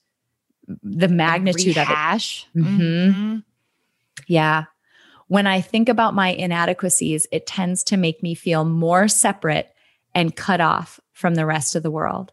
the 0.83 1.07
magnitude 1.07 1.77
of 1.77 1.87
it. 1.89 1.95
Mhm. 1.95 2.45
Mhm. 2.55 3.43
Yeah. 4.27 4.65
When 5.27 5.47
I 5.47 5.61
think 5.61 5.89
about 5.89 6.13
my 6.15 6.29
inadequacies, 6.29 7.27
it 7.31 7.45
tends 7.47 7.83
to 7.85 7.97
make 7.97 8.21
me 8.23 8.33
feel 8.35 8.65
more 8.65 9.07
separate 9.07 9.73
and 10.15 10.35
cut 10.35 10.61
off 10.61 10.99
from 11.13 11.35
the 11.35 11.45
rest 11.45 11.75
of 11.75 11.83
the 11.83 11.91
world. 11.91 12.31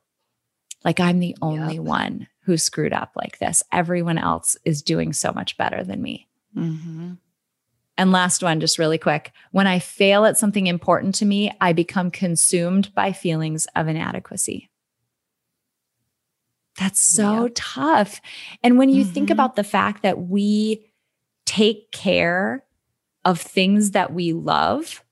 Like 0.84 1.00
I'm 1.00 1.18
the 1.18 1.36
only 1.42 1.74
Yep. 1.76 1.84
one 1.84 2.26
who 2.44 2.56
screwed 2.56 2.92
up 2.92 3.10
like 3.16 3.38
this. 3.38 3.62
Everyone 3.72 4.18
else 4.18 4.56
is 4.64 4.82
doing 4.82 5.12
so 5.12 5.32
much 5.32 5.56
better 5.56 5.82
than 5.82 6.00
me. 6.00 6.28
Mhm. 6.56 7.18
And 7.98 8.12
last 8.12 8.42
one, 8.42 8.60
just 8.60 8.78
really 8.78 8.98
quick. 8.98 9.32
When 9.52 9.66
I 9.66 9.78
fail 9.78 10.26
at 10.26 10.36
something 10.36 10.66
important 10.66 11.14
to 11.16 11.24
me, 11.24 11.50
I 11.60 11.72
become 11.72 12.10
consumed 12.10 12.94
by 12.94 13.12
feelings 13.12 13.66
of 13.74 13.88
inadequacy. 13.88 14.70
That's 16.78 17.00
so 17.00 17.44
Yep. 17.44 17.52
tough. 17.54 18.20
And 18.62 18.76
when 18.76 18.90
you 18.90 19.02
think 19.02 19.30
Mhm. 19.30 19.32
about 19.32 19.56
the 19.56 19.64
fact 19.64 20.02
that 20.02 20.20
we 20.28 20.92
take 21.46 21.90
care 21.90 22.64
of 23.24 23.40
things 23.40 23.92
that 23.92 24.12
we 24.12 24.34
love, 24.34 25.02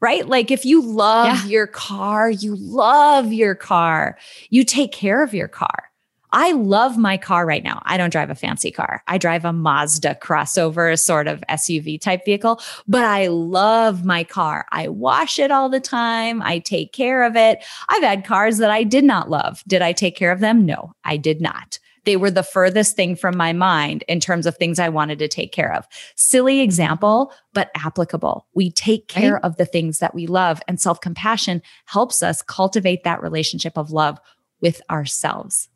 right? 0.00 0.26
Like 0.26 0.50
if 0.50 0.64
you 0.64 0.80
love 0.80 1.26
Yeah. 1.26 1.44
your 1.44 1.66
car, 1.66 2.30
you 2.30 2.56
love 2.56 3.32
your 3.34 3.54
car, 3.54 4.16
you 4.48 4.64
take 4.64 4.92
care 4.92 5.22
of 5.22 5.34
your 5.34 5.48
car. 5.48 5.91
I 6.32 6.52
love 6.52 6.96
my 6.96 7.16
car 7.16 7.44
right 7.46 7.62
now. 7.62 7.82
I 7.84 7.96
don't 7.96 8.10
drive 8.10 8.30
a 8.30 8.34
fancy 8.34 8.70
car. 8.70 9.02
I 9.06 9.18
drive 9.18 9.44
a 9.44 9.52
Mazda 9.52 10.16
crossover 10.22 10.98
sort 10.98 11.28
of 11.28 11.42
SUV 11.50 12.00
type 12.00 12.24
vehicle, 12.24 12.60
but 12.88 13.04
I 13.04 13.26
love 13.26 14.04
my 14.04 14.24
car. 14.24 14.66
I 14.72 14.88
wash 14.88 15.38
it 15.38 15.50
all 15.50 15.68
the 15.68 15.80
time. 15.80 16.40
I 16.42 16.58
take 16.58 16.92
care 16.92 17.22
of 17.22 17.36
it. 17.36 17.62
I've 17.88 18.02
had 18.02 18.24
cars 18.24 18.58
that 18.58 18.70
I 18.70 18.82
did 18.82 19.04
not 19.04 19.28
love. 19.30 19.62
Did 19.66 19.82
I 19.82 19.92
take 19.92 20.16
care 20.16 20.32
of 20.32 20.40
them? 20.40 20.64
No, 20.64 20.92
I 21.04 21.16
did 21.16 21.40
not. 21.40 21.78
They 22.04 22.16
were 22.16 22.32
the 22.32 22.42
furthest 22.42 22.96
thing 22.96 23.14
from 23.14 23.36
my 23.36 23.52
mind 23.52 24.02
in 24.08 24.18
terms 24.18 24.44
of 24.46 24.56
things 24.56 24.80
I 24.80 24.88
wanted 24.88 25.20
to 25.20 25.28
take 25.28 25.52
care 25.52 25.72
of. 25.72 25.86
Silly 26.16 26.58
example, 26.60 27.32
but 27.52 27.70
applicable. 27.76 28.48
We 28.54 28.72
take 28.72 29.06
care 29.06 29.34
Right. 29.34 29.44
of 29.44 29.56
the 29.56 29.66
things 29.66 30.00
that 30.00 30.12
we 30.14 30.26
love, 30.26 30.60
and 30.66 30.80
self 30.80 31.00
compassion 31.00 31.62
helps 31.84 32.20
us 32.22 32.42
cultivate 32.42 33.04
that 33.04 33.22
relationship 33.22 33.78
of 33.78 33.92
love 33.92 34.18
with 34.60 34.82
ourselves. 34.90 35.68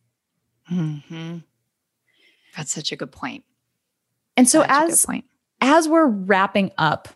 Mhm. 0.71 1.43
That's 2.57 2.73
such 2.73 2.93
a 2.93 2.97
good 2.97 3.13
point. 3.13 3.45
And 4.37 4.49
so, 4.49 4.61
good 4.63 4.71
as 4.71 5.07
point. 5.07 5.25
as 5.61 5.89
we're 5.89 6.07
wrapping 6.07 6.71
up, 6.79 7.09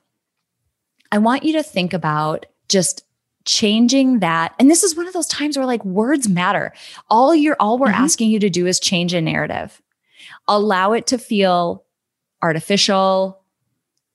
I 1.13 1.19
want 1.19 1.43
you 1.45 1.53
to 1.55 1.63
think 1.63 1.93
about 1.93 2.47
just 2.69 3.05
changing 3.45 4.21
that. 4.21 4.55
And 4.59 4.71
this 4.71 4.83
is 4.85 4.97
one 4.97 5.07
of 5.07 5.13
those 5.15 5.27
times 5.27 5.57
where 5.57 5.67
like 5.67 5.85
words 5.85 6.29
matter. 6.29 6.73
All 7.09 7.35
you're 7.35 7.57
all 7.59 7.79
we're 7.79 7.89
Mhm. 7.89 7.95
asking 7.99 8.31
you 8.31 8.39
to 8.41 8.51
do 8.51 8.67
is 8.67 8.79
change 8.79 9.13
a 9.15 9.21
narrative. 9.21 9.81
Allow 10.47 10.93
it 10.93 11.07
to 11.09 11.19
feel 11.19 11.85
artificial, 12.43 13.43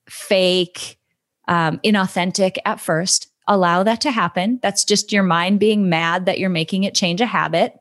fake, 0.08 0.98
um, 1.48 1.78
inauthentic 1.84 2.56
at 2.64 2.80
first. 2.80 3.28
Allow 3.48 3.82
that 3.82 4.00
to 4.02 4.10
happen. 4.10 4.58
That's 4.62 4.84
just 4.84 5.12
your 5.12 5.22
mind 5.22 5.60
being 5.60 5.88
mad 5.88 6.26
that 6.26 6.38
you're 6.38 6.48
making 6.50 6.84
it 6.84 6.94
change 6.94 7.20
a 7.20 7.26
habit. 7.26 7.74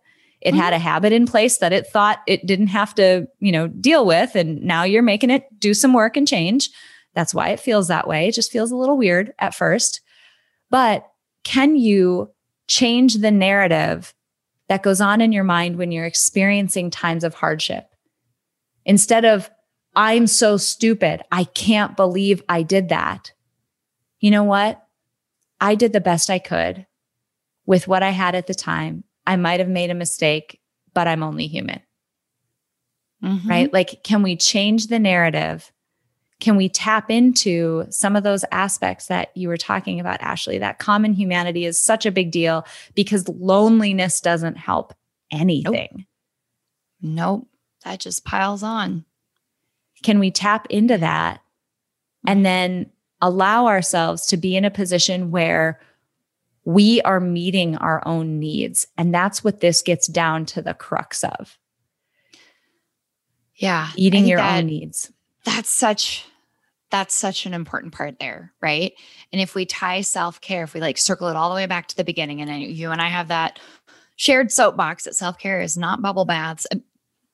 It 0.46 0.54
had 0.54 0.74
a 0.74 0.76
mm-hmm. 0.76 0.84
habit 0.84 1.12
in 1.12 1.26
place 1.26 1.58
that 1.58 1.74
it 1.74 1.88
thought 1.88 2.20
it 2.28 2.46
didn't 2.46 2.68
have 2.68 2.94
to, 2.96 3.28
you 3.40 3.52
know, 3.52 3.68
deal 3.68 4.06
with. 4.06 4.36
And 4.36 4.62
now 4.62 4.84
you're 4.84 5.02
making 5.02 5.32
it 5.32 5.48
do 5.58 5.74
some 5.74 5.92
work 5.92 6.16
and 6.16 6.28
change. 6.28 6.70
That's 7.16 7.34
why 7.34 7.50
it 7.50 7.60
feels 7.60 7.88
that 7.88 8.08
way. 8.08 8.28
It 8.28 8.36
just 8.36 8.52
feels 8.52 8.70
a 8.70 8.76
little 8.76 8.96
weird 8.96 9.34
at 9.40 9.56
first. 9.56 10.02
But 10.70 11.04
can 11.44 11.76
you 11.76 12.30
change 12.68 13.16
the 13.16 13.32
narrative 13.32 14.14
that 14.70 14.84
goes 14.84 15.02
on 15.02 15.20
in 15.20 15.32
your 15.32 15.44
mind 15.44 15.78
when 15.78 15.92
you're 15.92 16.06
experiencing 16.06 16.92
times 16.92 17.24
of 17.24 17.34
hardship? 17.34 17.90
Instead 18.86 19.26
of, 19.26 19.50
I'm 19.96 20.28
so 20.28 20.58
stupid. 20.58 21.24
I 21.32 21.46
can't 21.46 21.98
believe 21.98 22.44
I 22.48 22.62
did 22.62 22.90
that. 22.90 23.32
You 24.20 24.30
know 24.30 24.44
what? 24.44 24.86
I 25.60 25.74
did 25.74 25.92
the 25.92 26.02
best 26.02 26.30
I 26.30 26.38
could 26.38 26.86
with 27.66 27.88
what 27.88 28.04
I 28.04 28.12
had 28.12 28.36
at 28.36 28.46
the 28.46 28.54
time. 28.54 29.06
I 29.28 29.36
might 29.36 29.60
have 29.60 29.70
made 29.70 29.90
a 29.90 29.96
mistake, 29.96 30.60
but 30.94 31.08
I'm 31.08 31.24
only 31.24 31.48
human, 31.48 31.82
Mhm. 33.24 33.48
right? 33.50 33.74
Like, 33.74 34.04
can 34.04 34.22
we 34.24 34.36
change 34.36 34.88
the 34.88 35.00
narrative? 35.00 35.72
Can 36.40 36.58
we 36.58 36.68
tap 36.70 37.10
into 37.10 37.86
some 37.90 38.16
of 38.16 38.24
those 38.24 38.44
aspects 38.52 39.08
that 39.08 39.36
you 39.36 39.48
were 39.48 39.58
talking 39.58 40.00
about, 40.00 40.22
Ashley? 40.22 40.58
That 40.58 40.80
common 40.80 41.14
humanity 41.14 41.66
is 41.66 41.84
such 41.84 42.06
a 42.06 42.12
big 42.12 42.30
deal 42.32 42.66
because 42.94 43.28
loneliness 43.30 44.20
doesn't 44.22 44.58
help 44.58 44.94
anything. 45.32 46.06
Nope. 47.02 47.48
That 47.84 48.00
just 48.00 48.26
piles 48.26 48.64
on. 48.64 49.06
Can 50.04 50.20
we 50.20 50.30
tap 50.30 50.68
into 50.70 50.98
that 50.98 51.40
and 52.28 52.46
then 52.46 52.92
allow 53.22 53.68
ourselves 53.68 54.26
to 54.28 54.38
be 54.38 54.56
in 54.56 54.66
a 54.66 54.72
position 54.72 55.32
where 55.32 55.80
we 56.66 57.02
are 57.04 57.20
meeting 57.20 57.78
our 57.78 58.06
own 58.08 58.40
needs? 58.40 58.88
And 58.98 59.14
that's 59.14 59.44
what 59.44 59.62
this 59.62 59.82
gets 59.82 60.08
down 60.08 60.46
to 60.48 60.62
the 60.62 60.74
crux 60.74 61.24
of 61.24 61.58
Yeah. 63.56 63.90
Eating 63.96 64.26
your 64.26 64.40
that- 64.40 64.58
own 64.60 64.66
needs. 64.68 65.12
that's 65.46 65.70
such 65.70 66.26
that's 66.92 67.16
such 67.16 67.46
an 67.46 67.54
important 67.54 67.94
part 67.94 68.20
there 68.20 68.54
right 68.62 68.94
and 69.34 69.42
if 69.42 69.54
we 69.54 69.66
tie 69.66 70.02
self-care 70.02 70.64
if 70.64 70.74
we 70.74 70.80
like 70.80 70.98
circle 70.98 71.28
it 71.28 71.36
all 71.36 71.50
the 71.50 71.56
way 71.56 71.66
back 71.66 71.88
to 71.88 71.96
the 71.98 72.04
beginning 72.04 72.42
and 72.42 72.50
I, 72.50 72.58
you 72.58 72.92
and 72.92 73.02
i 73.02 73.10
have 73.10 73.28
that 73.30 73.60
shared 74.16 74.52
soapbox 74.52 75.04
that 75.04 75.16
self-care 75.16 75.62
is 75.62 75.78
not 75.78 76.02
bubble 76.02 76.26
baths 76.26 76.66
a 76.72 76.80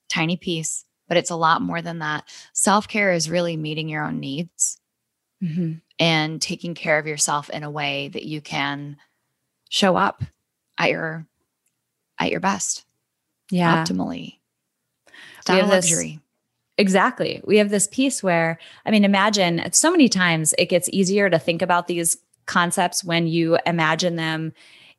tiny 0.10 0.36
piece 0.36 0.84
but 1.08 1.18
it's 1.18 1.30
a 1.30 1.36
lot 1.36 1.62
more 1.62 1.82
than 1.82 2.00
that 2.00 2.24
self-care 2.54 3.12
is 3.14 3.30
really 3.30 3.56
meeting 3.56 3.88
your 3.88 4.04
own 4.04 4.20
needs 4.20 4.80
mm-hmm. 5.44 5.74
and 6.00 6.42
taking 6.42 6.74
care 6.74 6.98
of 6.98 7.06
yourself 7.06 7.50
in 7.50 7.64
a 7.64 7.70
way 7.72 8.08
that 8.10 8.24
you 8.24 8.42
can 8.42 8.98
show 9.72 9.96
up 9.96 10.22
at 10.78 10.90
your 10.92 11.26
at 12.20 12.30
your 12.30 12.40
best 12.42 12.86
Yeah. 13.50 13.84
optimally 13.84 14.36
it's 15.40 15.50
We 15.50 15.56
not 15.56 15.64
a 15.64 15.66
have 15.66 15.82
this- 15.84 15.92
Exactly. 16.78 17.42
We 17.44 17.58
have 17.58 17.70
this 17.70 17.86
piece 17.88 18.24
where, 18.24 18.58
I 18.86 18.92
mean, 18.92 19.04
imagine 19.04 19.62
so 19.72 19.92
many 19.92 20.08
times 20.10 20.54
it 20.58 20.66
gets 20.70 20.90
easier 20.92 21.30
to 21.30 21.38
think 21.38 21.62
about 21.62 21.88
these 21.88 22.18
concepts 22.48 23.04
when 23.04 23.28
you 23.28 23.58
imagine 23.68 24.16
them 24.16 24.54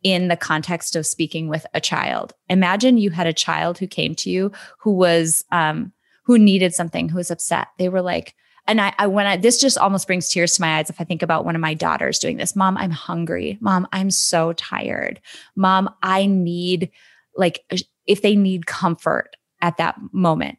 in 0.05 0.29
the 0.29 0.37
context 0.37 0.95
of 0.95 1.07
speaking 1.07 1.49
with 1.49 1.67
a 1.75 1.81
child. 1.81 2.35
Imagine 2.49 2.99
you 2.99 3.11
had 3.11 3.27
a 3.27 3.33
child 3.33 3.79
who 3.79 3.87
came 3.89 4.15
to 4.17 4.31
you 4.31 4.53
who 4.79 4.93
was, 4.93 5.45
um, 5.51 5.93
who 6.25 6.39
needed 6.39 6.73
something, 6.75 7.09
who 7.09 7.17
was 7.17 7.31
upset. 7.33 7.69
They 7.79 7.89
were 7.89 8.03
like, 8.03 8.35
and 8.67 8.81
I, 8.81 8.95
I 8.99 9.07
when 9.07 9.27
I 9.27 9.37
this 9.37 9.61
just 9.61 9.77
almost 9.79 10.07
brings 10.07 10.29
tears 10.29 10.55
to 10.55 10.61
my 10.61 10.79
eyes 10.79 10.89
if 10.91 11.01
I 11.01 11.05
think 11.05 11.23
about 11.23 11.45
one 11.45 11.55
of 11.55 11.61
my 11.61 11.75
daughters 11.75 12.19
doing 12.19 12.37
this. 12.37 12.55
Mom, 12.57 12.77
I'm 12.77 12.91
hungry. 12.91 13.59
Mom, 13.61 13.87
I'm 13.93 14.11
so 14.11 14.53
tired. 14.55 15.21
Mom, 15.57 15.89
I 16.03 16.27
need 16.27 16.91
like 17.37 17.65
if 18.07 18.23
they 18.23 18.37
need 18.37 18.67
comfort 18.67 19.37
at 19.61 19.77
that 19.79 19.97
moment. 20.13 20.59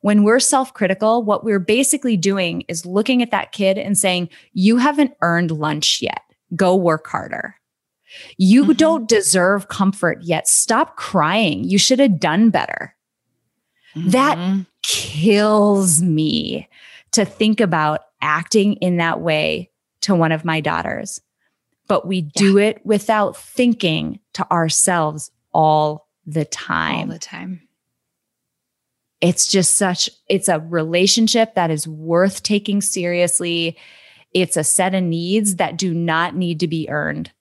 When 0.00 0.22
we're 0.22 0.40
self 0.40 0.74
critical, 0.74 1.22
what 1.24 1.44
we're 1.44 1.58
basically 1.58 2.16
doing 2.16 2.62
is 2.68 2.86
looking 2.86 3.20
at 3.22 3.30
that 3.32 3.52
kid 3.52 3.78
and 3.78 3.98
saying, 3.98 4.28
You 4.52 4.76
haven't 4.76 5.12
earned 5.22 5.50
lunch 5.50 6.00
yet. 6.00 6.22
Go 6.54 6.76
work 6.76 7.06
harder. 7.08 7.56
You 8.38 8.64
Mhm. 8.64 8.76
don't 8.76 9.08
deserve 9.08 9.68
comfort 9.68 10.22
yet. 10.22 10.48
Stop 10.48 10.96
crying. 10.96 11.64
You 11.64 11.78
should 11.78 11.98
have 11.98 12.20
done 12.20 12.50
better. 12.50 12.94
That 13.96 14.38
Mhm. 14.38 14.66
kills 14.82 16.00
me 16.00 16.68
to 17.12 17.24
think 17.24 17.60
about 17.60 18.00
acting 18.20 18.74
in 18.74 18.96
that 18.98 19.20
way 19.20 19.70
to 20.02 20.14
one 20.14 20.32
of 20.32 20.44
my 20.44 20.60
daughters. 20.60 21.20
But 21.86 22.06
we 22.06 22.22
do 22.22 22.58
it 22.58 22.84
without 22.84 23.36
thinking 23.36 24.20
to 24.34 24.50
ourselves 24.50 25.30
all 25.52 26.08
the 26.26 26.44
time. 26.44 27.08
all 27.08 27.14
the 27.14 27.18
time 27.18 27.62
it's 29.20 29.46
just 29.48 29.74
such 29.76 30.08
it's 30.28 30.48
a 30.48 30.60
relationship 30.60 31.54
that 31.54 31.70
is 31.70 31.88
worth 31.88 32.42
taking 32.42 32.80
seriously 32.80 33.76
it's 34.34 34.56
a 34.56 34.62
set 34.62 34.94
of 34.94 35.02
needs 35.02 35.56
that 35.56 35.76
do 35.78 35.92
not 35.94 36.36
need 36.36 36.60
to 36.60 36.68
be 36.68 36.88
earned 36.90 37.32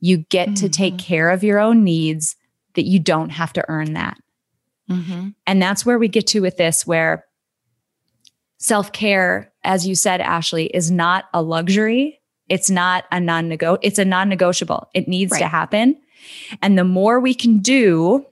you 0.00 0.18
get 0.18 0.54
to 0.56 0.68
take 0.68 0.94
Mhm. 0.94 0.98
care 1.00 1.30
of 1.30 1.42
your 1.42 1.58
own 1.58 1.82
needs 1.82 2.36
that 2.74 2.84
you 2.84 3.00
don't 3.00 3.30
have 3.30 3.52
to 3.54 3.64
earn 3.68 3.94
that 3.94 4.18
Mhm. 4.88 5.34
and 5.46 5.60
that's 5.60 5.84
where 5.84 5.98
we 5.98 6.06
get 6.08 6.26
to 6.28 6.40
with 6.40 6.56
this 6.56 6.86
where 6.86 7.24
self-care 8.58 9.52
as 9.64 9.86
you 9.86 9.94
said 9.94 10.20
ashley 10.20 10.66
is 10.66 10.90
not 10.90 11.24
a 11.32 11.42
luxury 11.42 12.20
it's 12.48 12.68
not 12.70 13.04
a 13.12 13.20
non-nego 13.20 13.78
it's 13.82 13.98
a 13.98 14.04
non-negotiable 14.04 14.88
it 14.94 15.06
needs 15.08 15.36
to 15.38 15.46
happen 15.46 15.96
and 16.62 16.76
the 16.76 16.84
more 16.84 17.20
we 17.20 17.34
can 17.34 17.58
do 17.58 18.24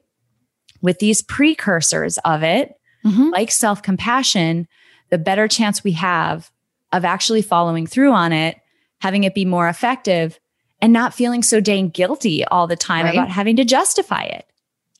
with 0.82 0.98
these 0.98 1.22
precursors 1.22 2.18
of 2.18 2.42
it 2.42 2.72
Mhm. 3.04 3.30
like 3.30 3.52
self 3.52 3.82
compassion, 3.82 4.66
the 5.10 5.18
better 5.18 5.46
chance 5.46 5.84
we 5.84 5.92
have 5.92 6.50
of 6.92 7.04
actually 7.04 7.40
following 7.42 7.86
through 7.86 8.10
on 8.12 8.32
it, 8.32 8.58
having 9.00 9.22
it 9.22 9.32
be 9.34 9.44
more 9.44 9.68
effective, 9.68 10.40
and 10.82 10.92
not 10.92 11.14
feeling 11.14 11.44
so 11.44 11.60
dang 11.60 11.88
guilty 11.88 12.44
all 12.46 12.66
the 12.66 12.74
time 12.74 13.04
Right. 13.04 13.14
about 13.14 13.28
having 13.30 13.54
to 13.56 13.64
justify 13.64 14.22
it. 14.24 14.46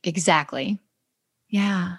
Exactly. 0.05 0.79
Yeah. 1.49 1.97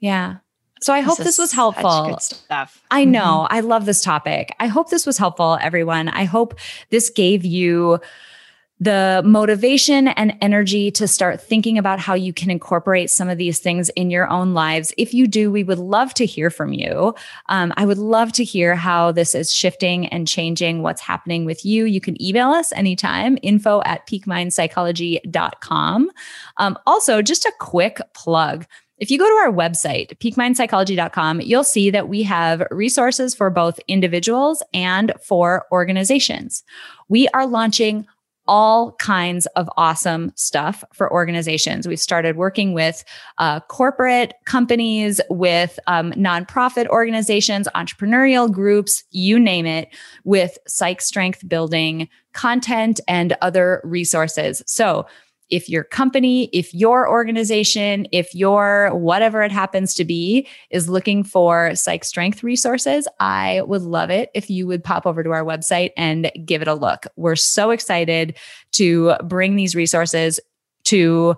Yeah. 0.00 0.38
So 0.82 0.92
I 0.92 1.00
hope 1.00 1.18
this 1.18 1.38
was 1.38 1.52
helpful. 1.52 2.08
Good 2.08 2.20
stuff. 2.22 2.82
I 2.90 3.04
Mhm. 3.04 3.08
know. 3.10 3.46
I 3.50 3.60
love 3.60 3.86
this 3.86 4.02
topic. 4.02 4.52
I 4.60 4.66
hope 4.66 4.90
this 4.90 5.06
was 5.06 5.16
helpful, 5.16 5.56
everyone. 5.60 6.08
I 6.08 6.24
hope 6.24 6.54
this 6.90 7.08
gave 7.08 7.44
you 7.44 8.00
the 8.80 9.22
motivation 9.24 10.08
and 10.08 10.36
energy 10.40 10.90
to 10.90 11.06
start 11.06 11.40
thinking 11.40 11.78
about 11.78 12.00
how 12.00 12.14
you 12.14 12.32
can 12.32 12.50
incorporate 12.50 13.10
some 13.10 13.28
of 13.28 13.38
these 13.38 13.60
things 13.60 13.90
in 13.90 14.10
your 14.10 14.28
own 14.28 14.54
lives. 14.54 14.92
If 14.98 15.14
you 15.14 15.28
do, 15.28 15.52
we 15.52 15.62
would 15.62 15.78
love 15.78 16.14
to 16.14 16.26
hear 16.26 16.50
from 16.50 16.72
you. 16.72 17.14
Um, 17.48 17.72
I 17.76 17.86
would 17.86 17.98
love 17.98 18.32
to 18.32 18.42
hear 18.42 18.74
how 18.74 19.12
this 19.12 19.36
is 19.36 19.54
shifting 19.54 20.08
and 20.08 20.26
changing 20.26 20.82
what's 20.82 21.00
happening 21.00 21.44
with 21.44 21.64
you. 21.64 21.84
You 21.84 22.00
can 22.00 22.20
email 22.20 22.48
us 22.48 22.72
anytime, 22.72 23.38
info 23.42 23.82
at 23.84 24.04
peakmindpsychology.com. 24.08 26.10
Um, 26.56 26.76
also, 26.84 27.22
just 27.22 27.44
a 27.44 27.52
quick 27.60 28.00
plug. 28.14 28.66
If 29.02 29.10
you 29.10 29.18
go 29.18 29.26
to 29.26 29.34
our 29.34 29.52
website, 29.52 30.16
peakmindpsychology.com, 30.18 31.40
you'll 31.40 31.64
see 31.64 31.90
that 31.90 32.08
we 32.08 32.22
have 32.22 32.62
resources 32.70 33.34
for 33.34 33.50
both 33.50 33.80
individuals 33.88 34.62
and 34.72 35.12
for 35.20 35.66
organizations. 35.72 36.62
We 37.08 37.26
are 37.34 37.44
launching 37.44 38.06
all 38.46 38.92
kinds 38.92 39.46
of 39.56 39.68
awesome 39.76 40.30
stuff 40.36 40.84
for 40.92 41.12
organizations. 41.12 41.88
We've 41.88 41.98
started 41.98 42.36
working 42.36 42.74
with 42.74 43.02
uh, 43.38 43.58
corporate 43.62 44.34
companies, 44.44 45.20
with 45.28 45.80
um, 45.88 46.12
nonprofit 46.12 46.86
organizations, 46.86 47.66
entrepreneurial 47.74 48.52
groups, 48.52 49.02
you 49.10 49.36
name 49.36 49.66
it, 49.66 49.88
with 50.22 50.58
psych 50.68 51.00
strength 51.00 51.48
building 51.48 52.08
content 52.34 53.00
and 53.08 53.36
other 53.42 53.80
resources. 53.82 54.62
So, 54.64 55.06
if 55.52 55.68
your 55.68 55.84
company, 55.84 56.44
if 56.52 56.72
your 56.74 57.08
organization, 57.08 58.06
if 58.10 58.34
your 58.34 58.90
whatever 58.94 59.42
it 59.42 59.52
happens 59.52 59.94
to 59.94 60.04
be 60.04 60.48
is 60.70 60.88
looking 60.88 61.22
for 61.22 61.74
psych 61.76 62.04
strength 62.04 62.42
resources, 62.42 63.06
I 63.20 63.60
would 63.66 63.82
love 63.82 64.08
it 64.08 64.30
if 64.34 64.48
you 64.48 64.66
would 64.66 64.82
pop 64.82 65.06
over 65.06 65.22
to 65.22 65.30
our 65.30 65.44
website 65.44 65.90
and 65.94 66.32
give 66.46 66.62
it 66.62 66.68
a 66.68 66.74
look. 66.74 67.06
We're 67.16 67.36
so 67.36 67.70
excited 67.70 68.34
to 68.72 69.14
bring 69.24 69.56
these 69.56 69.76
resources 69.76 70.40
to 70.84 71.36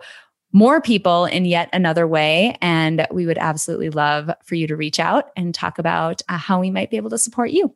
more 0.52 0.80
people 0.80 1.24
in 1.24 1.44
yet 1.44 1.68
another 1.72 2.06
way. 2.06 2.56
And 2.62 3.08
we 3.10 3.26
would 3.26 3.38
absolutely 3.38 3.90
love 3.90 4.30
for 4.44 4.54
you 4.54 4.68
to 4.68 4.76
reach 4.76 5.00
out 5.00 5.30
and 5.36 5.52
talk 5.52 5.80
about 5.80 6.22
uh, 6.28 6.38
how 6.38 6.60
we 6.60 6.70
might 6.70 6.88
be 6.88 6.96
able 6.96 7.10
to 7.10 7.18
support 7.18 7.50
you. 7.50 7.74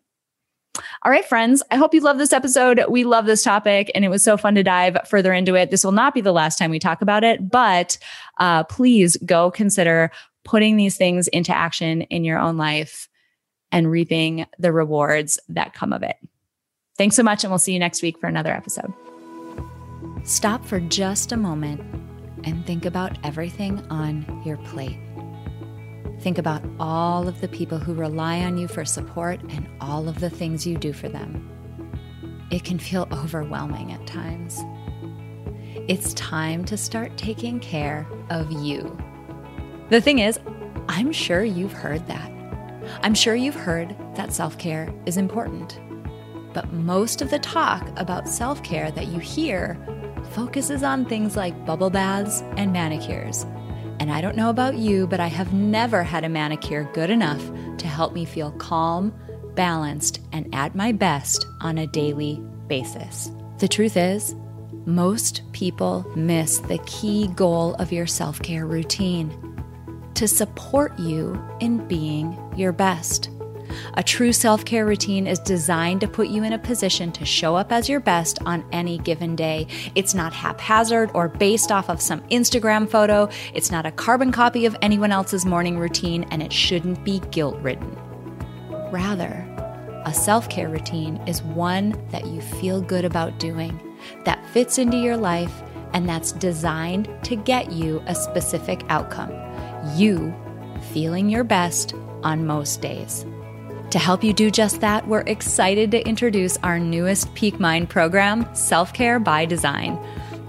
All 1.03 1.11
right, 1.11 1.25
friends, 1.25 1.62
I 1.71 1.77
hope 1.77 1.95
you 1.95 2.01
love 2.01 2.19
this 2.19 2.33
episode. 2.33 2.85
We 2.88 3.05
love 3.05 3.27
this 3.27 3.43
topic 3.43 3.91
and 3.95 4.05
it 4.05 4.09
was 4.09 4.23
so 4.23 4.37
fun 4.37 4.55
to 4.55 4.62
dive 4.62 4.97
further 5.09 5.33
into 5.33 5.55
it. 5.55 5.71
This 5.71 5.85
will 5.85 5.93
not 5.93 6.14
be 6.14 6.21
the 6.21 6.33
last 6.33 6.59
time 6.59 6.71
we 6.71 6.79
talk 6.79 7.03
about 7.03 7.25
it, 7.25 7.51
but 7.51 7.99
uh, 8.38 8.64
please 8.64 9.17
go 9.25 9.51
consider 9.51 10.11
putting 10.45 10.77
these 10.77 10.97
things 10.97 11.29
into 11.29 11.55
action 11.55 12.03
in 12.03 12.25
your 12.25 12.38
own 12.38 12.57
life 12.57 13.09
and 13.71 13.91
reaping 13.91 14.47
the 14.59 14.73
rewards 14.73 15.38
that 15.49 15.75
come 15.75 15.93
of 15.93 16.03
it. 16.03 16.17
Thanks 16.97 17.17
so 17.17 17.23
much, 17.23 17.45
and 17.45 17.51
we'll 17.51 17.59
see 17.59 17.73
you 17.73 17.79
next 17.79 18.03
week 18.03 18.19
for 18.19 18.27
another 18.27 18.53
episode. 18.53 18.93
Stop 20.25 20.64
for 20.64 20.81
just 20.81 21.33
a 21.33 21.37
moment 21.37 21.81
and 22.45 22.67
think 22.67 22.85
about 22.85 23.17
everything 23.25 23.79
on 23.91 24.43
your 24.45 24.57
plate. 24.59 24.99
Think 26.20 26.38
about 26.38 26.64
all 26.81 27.28
of 27.28 27.40
the 27.40 27.48
people 27.48 27.78
who 27.78 27.94
rely 27.94 28.40
on 28.40 28.59
you 28.59 28.66
for 28.66 28.85
support 28.85 29.40
and 29.50 29.68
all 29.81 30.09
of 30.09 30.18
the 30.18 30.31
things 30.31 30.66
you 30.66 30.76
do 30.76 30.92
for 30.92 31.09
them. 31.09 31.48
It 32.50 32.64
can 32.64 32.78
feel 32.78 33.07
overwhelming 33.12 33.92
at 33.92 34.04
times. 34.07 34.59
It's 35.87 36.14
time 36.14 36.64
to 36.66 36.76
start 36.76 37.16
taking 37.16 37.61
care 37.61 38.07
of 38.31 38.50
you. 38.50 38.96
The 39.90 40.00
thing 40.00 40.18
is, 40.18 40.40
I'm 40.88 41.12
sure 41.12 41.44
you've 41.44 41.72
heard 41.72 42.07
that. 42.09 42.33
I'm 43.02 43.14
sure 43.14 43.37
you've 43.37 43.54
heard 43.54 43.94
that 44.16 44.33
self 44.33 44.59
care 44.59 44.92
is 45.07 45.16
important. 45.16 45.78
But 46.52 46.72
most 46.72 47.22
of 47.22 47.31
the 47.31 47.38
talk 47.38 47.88
about 47.96 48.28
self 48.28 48.62
care 48.64 48.90
that 48.90 49.07
you 49.07 49.20
hear 49.20 49.78
focuses 50.33 50.83
on 50.83 51.04
things 51.04 51.37
like 51.37 51.64
bubble 51.64 51.90
baths 51.90 52.42
and 52.57 52.72
manicures 52.72 53.46
and 54.01 54.11
I 54.11 54.21
don't 54.21 54.37
know 54.37 54.51
about 54.51 54.77
you, 54.77 55.07
but 55.07 55.21
I 55.21 55.27
have 55.27 55.53
never 55.53 56.03
had 56.03 56.25
a 56.25 56.29
manicure 56.29 56.89
good 56.95 57.11
enough 57.11 57.43
to 57.79 57.87
help 57.87 58.13
me 58.13 58.25
feel 58.25 58.53
calm, 58.53 59.13
balanced, 59.55 60.21
and 60.33 60.53
at 60.55 60.75
my 60.75 60.93
best 60.93 61.47
on 61.61 61.79
a 61.79 61.87
daily 61.87 62.41
basis. 62.69 63.31
The 63.59 63.69
truth 63.69 63.97
is, 63.97 64.35
most 64.87 65.43
people 65.53 66.11
miss 66.15 66.61
the 66.61 66.79
key 66.87 67.29
goal 67.29 67.75
of 67.75 67.93
your 67.93 68.07
self 68.07 68.41
care 68.41 68.67
routine 68.67 69.33
to 70.15 70.27
support 70.27 70.99
you 70.99 71.41
in 71.61 71.87
being 71.89 72.37
your 72.57 72.73
best. 72.73 73.31
A 73.99 74.03
true 74.05 74.33
self 74.33 74.65
care 74.65 74.87
routine 74.87 75.27
is 75.27 75.41
designed 75.41 76.01
to 76.03 76.07
put 76.07 76.29
you 76.29 76.45
in 76.45 76.53
a 76.53 76.59
position 76.59 77.11
to 77.11 77.25
show 77.25 77.57
up 77.57 77.73
as 77.73 77.89
your 77.89 77.99
best 77.99 78.39
on 78.47 78.65
any 78.71 78.99
given 78.99 79.35
day. 79.35 79.67
It's 79.97 80.15
not 80.15 80.33
haphazard 80.33 81.11
or 81.15 81.29
based 81.29 81.73
off 81.73 81.91
of 81.91 82.01
some 82.01 82.21
Instagram 82.29 82.89
photo. 82.89 83.29
It's 83.55 83.73
not 83.73 83.87
a 83.87 83.91
carbon 83.91 84.31
copy 84.31 84.67
of 84.67 84.77
anyone 84.83 85.11
else's 85.11 85.45
morning 85.45 85.81
routine, 85.81 86.25
and 86.31 86.45
it 86.45 86.53
shouldn't 86.53 87.03
be 87.03 87.19
guilt 87.33 87.57
ridden. 87.57 87.91
Rather, 88.93 89.45
a 90.05 90.15
self 90.15 90.49
care 90.49 90.69
routine 90.69 91.17
is 91.27 91.43
one 91.43 92.01
that 92.13 92.25
you 92.25 92.41
feel 92.41 92.81
good 92.81 93.05
about 93.05 93.41
doing, 93.41 93.81
that 94.25 94.49
fits 94.51 94.79
into 94.79 94.97
your 94.97 95.17
life, 95.17 95.61
and 95.93 96.09
that's 96.09 96.31
designed 96.31 97.09
to 97.25 97.35
get 97.35 97.73
you 97.73 98.01
a 98.07 98.15
specific 98.15 98.85
outcome. 98.91 99.33
You 99.97 100.33
feeling 100.93 101.29
your 101.29 101.43
best 101.43 101.95
on 102.23 102.47
most 102.47 102.81
days. 102.81 103.27
To 103.90 103.98
help 103.98 104.22
you 104.22 104.35
do 104.35 104.51
just 104.51 104.83
that, 104.83 105.09
we're 105.09 105.22
excited 105.22 105.90
to 105.92 106.07
introduce 106.07 106.59
our 106.59 106.79
newest 106.79 107.33
Peak 107.35 107.59
Mind 107.59 107.88
program, 107.88 108.46
Self 108.55 108.92
Care 108.92 109.18
by 109.18 109.46
Design. 109.46 109.98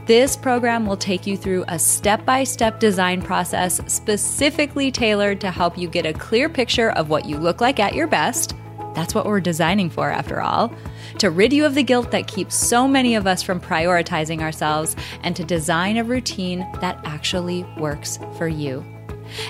This 0.06 0.36
program 0.36 0.86
will 0.86 0.98
take 0.98 1.26
you 1.26 1.38
through 1.38 1.64
a 1.70 1.80
step 1.80 2.26
by 2.26 2.44
step 2.44 2.82
design 2.82 3.22
process 3.22 3.80
specifically 3.88 4.92
tailored 4.92 5.40
to 5.40 5.52
help 5.52 5.78
you 5.78 5.88
get 5.88 6.06
a 6.06 6.12
clear 6.12 6.50
picture 6.50 6.90
of 6.92 7.10
what 7.10 7.26
you 7.26 7.38
look 7.38 7.62
like 7.62 7.80
at 7.80 7.96
your 7.96 8.08
best. 8.08 8.56
That's 8.94 9.16
what 9.16 9.26
we're 9.26 9.40
designing 9.40 9.90
for, 9.90 10.10
after 10.10 10.42
all. 10.42 10.74
To 11.20 11.30
rid 11.30 11.54
you 11.54 11.66
of 11.66 11.76
the 11.76 11.84
guilt 11.84 12.12
that 12.12 12.28
keeps 12.28 12.56
so 12.56 12.90
many 12.90 13.16
of 13.16 13.26
us 13.26 13.42
from 13.42 13.62
prioritizing 13.62 14.42
ourselves, 14.42 14.98
and 15.24 15.34
to 15.38 15.46
design 15.46 15.96
a 15.96 16.04
routine 16.04 16.68
that 16.82 17.00
actually 17.06 17.64
works 17.78 18.20
for 18.38 18.50
you. 18.50 18.84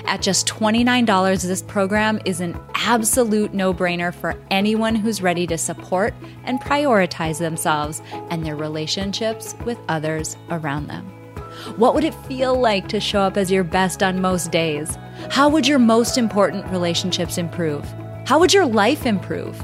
At 0.04 0.22
just 0.22 0.46
$29, 0.46 1.42
this 1.46 1.62
program 1.62 2.20
is 2.24 2.40
an 2.40 2.58
absolute 2.74 3.54
no 3.54 3.72
brainer 3.72 4.14
for 4.14 4.40
anyone 4.50 4.94
who's 4.94 5.22
ready 5.22 5.46
to 5.46 5.58
support 5.58 6.14
and 6.44 6.60
prioritize 6.60 7.38
themselves 7.38 8.02
and 8.30 8.44
their 8.44 8.56
relationships 8.56 9.54
with 9.64 9.78
others 9.88 10.36
around 10.50 10.86
them. 10.88 11.06
What 11.76 11.94
would 11.94 12.04
it 12.04 12.14
feel 12.26 12.58
like 12.58 12.88
to 12.88 13.00
show 13.00 13.20
up 13.20 13.36
as 13.36 13.50
your 13.50 13.64
best 13.64 14.02
on 14.02 14.20
most 14.20 14.50
days? 14.50 14.96
How 15.30 15.48
would 15.48 15.66
your 15.66 15.78
most 15.78 16.16
important 16.16 16.66
relationships 16.70 17.38
improve? 17.38 17.84
How 18.26 18.38
would 18.38 18.54
your 18.54 18.66
life 18.66 19.06
improve? 19.06 19.60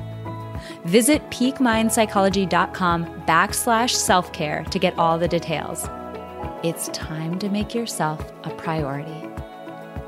Visit 0.84 1.22
peakmindpsychology.com 1.30 3.22
backslash 3.26 3.90
self-care 3.90 4.64
to 4.64 4.78
get 4.78 4.98
all 4.98 5.18
the 5.18 5.28
details. 5.28 5.88
It's 6.62 6.88
time 6.88 7.38
to 7.38 7.48
make 7.48 7.74
yourself 7.74 8.32
a 8.44 8.50
priority. 8.50 9.25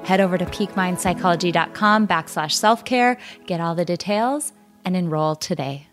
Head 0.08 0.22
over 0.22 0.38
to 0.38 0.46
peakmindpsychology.com 0.46 2.08
backslash 2.08 2.52
self 2.52 2.82
care, 2.82 3.18
get 3.44 3.60
all 3.60 3.74
the 3.74 3.84
details, 3.84 4.54
and 4.82 4.96
enroll 4.96 5.36
today. 5.36 5.86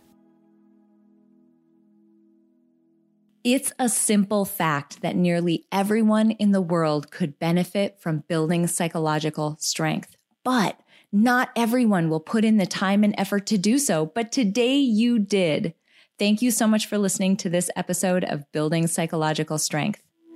It's 3.44 3.74
a 3.78 3.90
simple 3.90 4.46
fact 4.46 5.02
that 5.02 5.18
nearly 5.18 5.66
everyone 5.70 6.32
in 6.32 6.54
the 6.54 6.62
world 6.62 7.12
could 7.12 7.38
benefit 7.40 8.00
from 8.00 8.24
building 8.30 8.68
psychological 8.68 9.58
strength, 9.60 10.16
but 10.46 10.80
not 11.12 11.50
everyone 11.54 12.10
will 12.10 12.22
put 12.22 12.46
in 12.46 12.56
the 12.56 12.66
time 12.66 13.04
and 13.04 13.14
effort 13.18 13.46
to 13.48 13.58
do 13.58 13.78
so. 13.78 14.06
But 14.06 14.32
today 14.32 14.78
you 14.78 15.20
did. 15.20 15.74
Thank 16.18 16.42
you 16.42 16.52
so 16.52 16.68
much 16.68 16.86
for 16.86 16.98
listening 16.98 17.36
to 17.36 17.50
this 17.50 17.70
episode 17.76 18.24
of 18.24 18.50
Building 18.54 18.88
Psychological 18.88 19.58
Strength. 19.58 20.05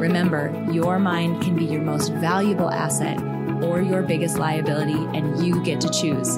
Remember, 0.00 0.50
your 0.72 0.98
mind 0.98 1.42
can 1.42 1.54
be 1.54 1.66
your 1.66 1.82
most 1.82 2.10
valuable 2.14 2.70
asset 2.70 3.22
or 3.62 3.82
your 3.82 4.00
biggest 4.00 4.38
liability, 4.38 4.96
and 5.14 5.46
you 5.46 5.62
get 5.62 5.78
to 5.82 5.90
choose. 5.90 6.36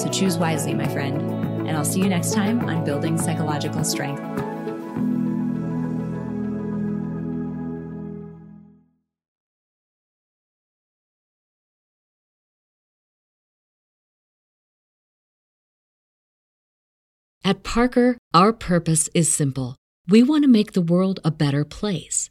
So 0.00 0.08
choose 0.10 0.38
wisely, 0.38 0.72
my 0.72 0.88
friend. 0.88 1.20
And 1.68 1.76
I'll 1.76 1.84
see 1.84 2.00
you 2.00 2.08
next 2.08 2.32
time 2.32 2.66
on 2.66 2.86
Building 2.86 3.18
Psychological 3.18 3.84
Strength. 3.84 4.22
At 17.44 17.62
Parker, 17.62 18.16
our 18.32 18.54
purpose 18.54 19.10
is 19.14 19.30
simple. 19.30 19.76
We 20.08 20.22
want 20.22 20.44
to 20.44 20.48
make 20.48 20.72
the 20.72 20.80
world 20.80 21.20
a 21.22 21.30
better 21.30 21.66
place 21.66 22.30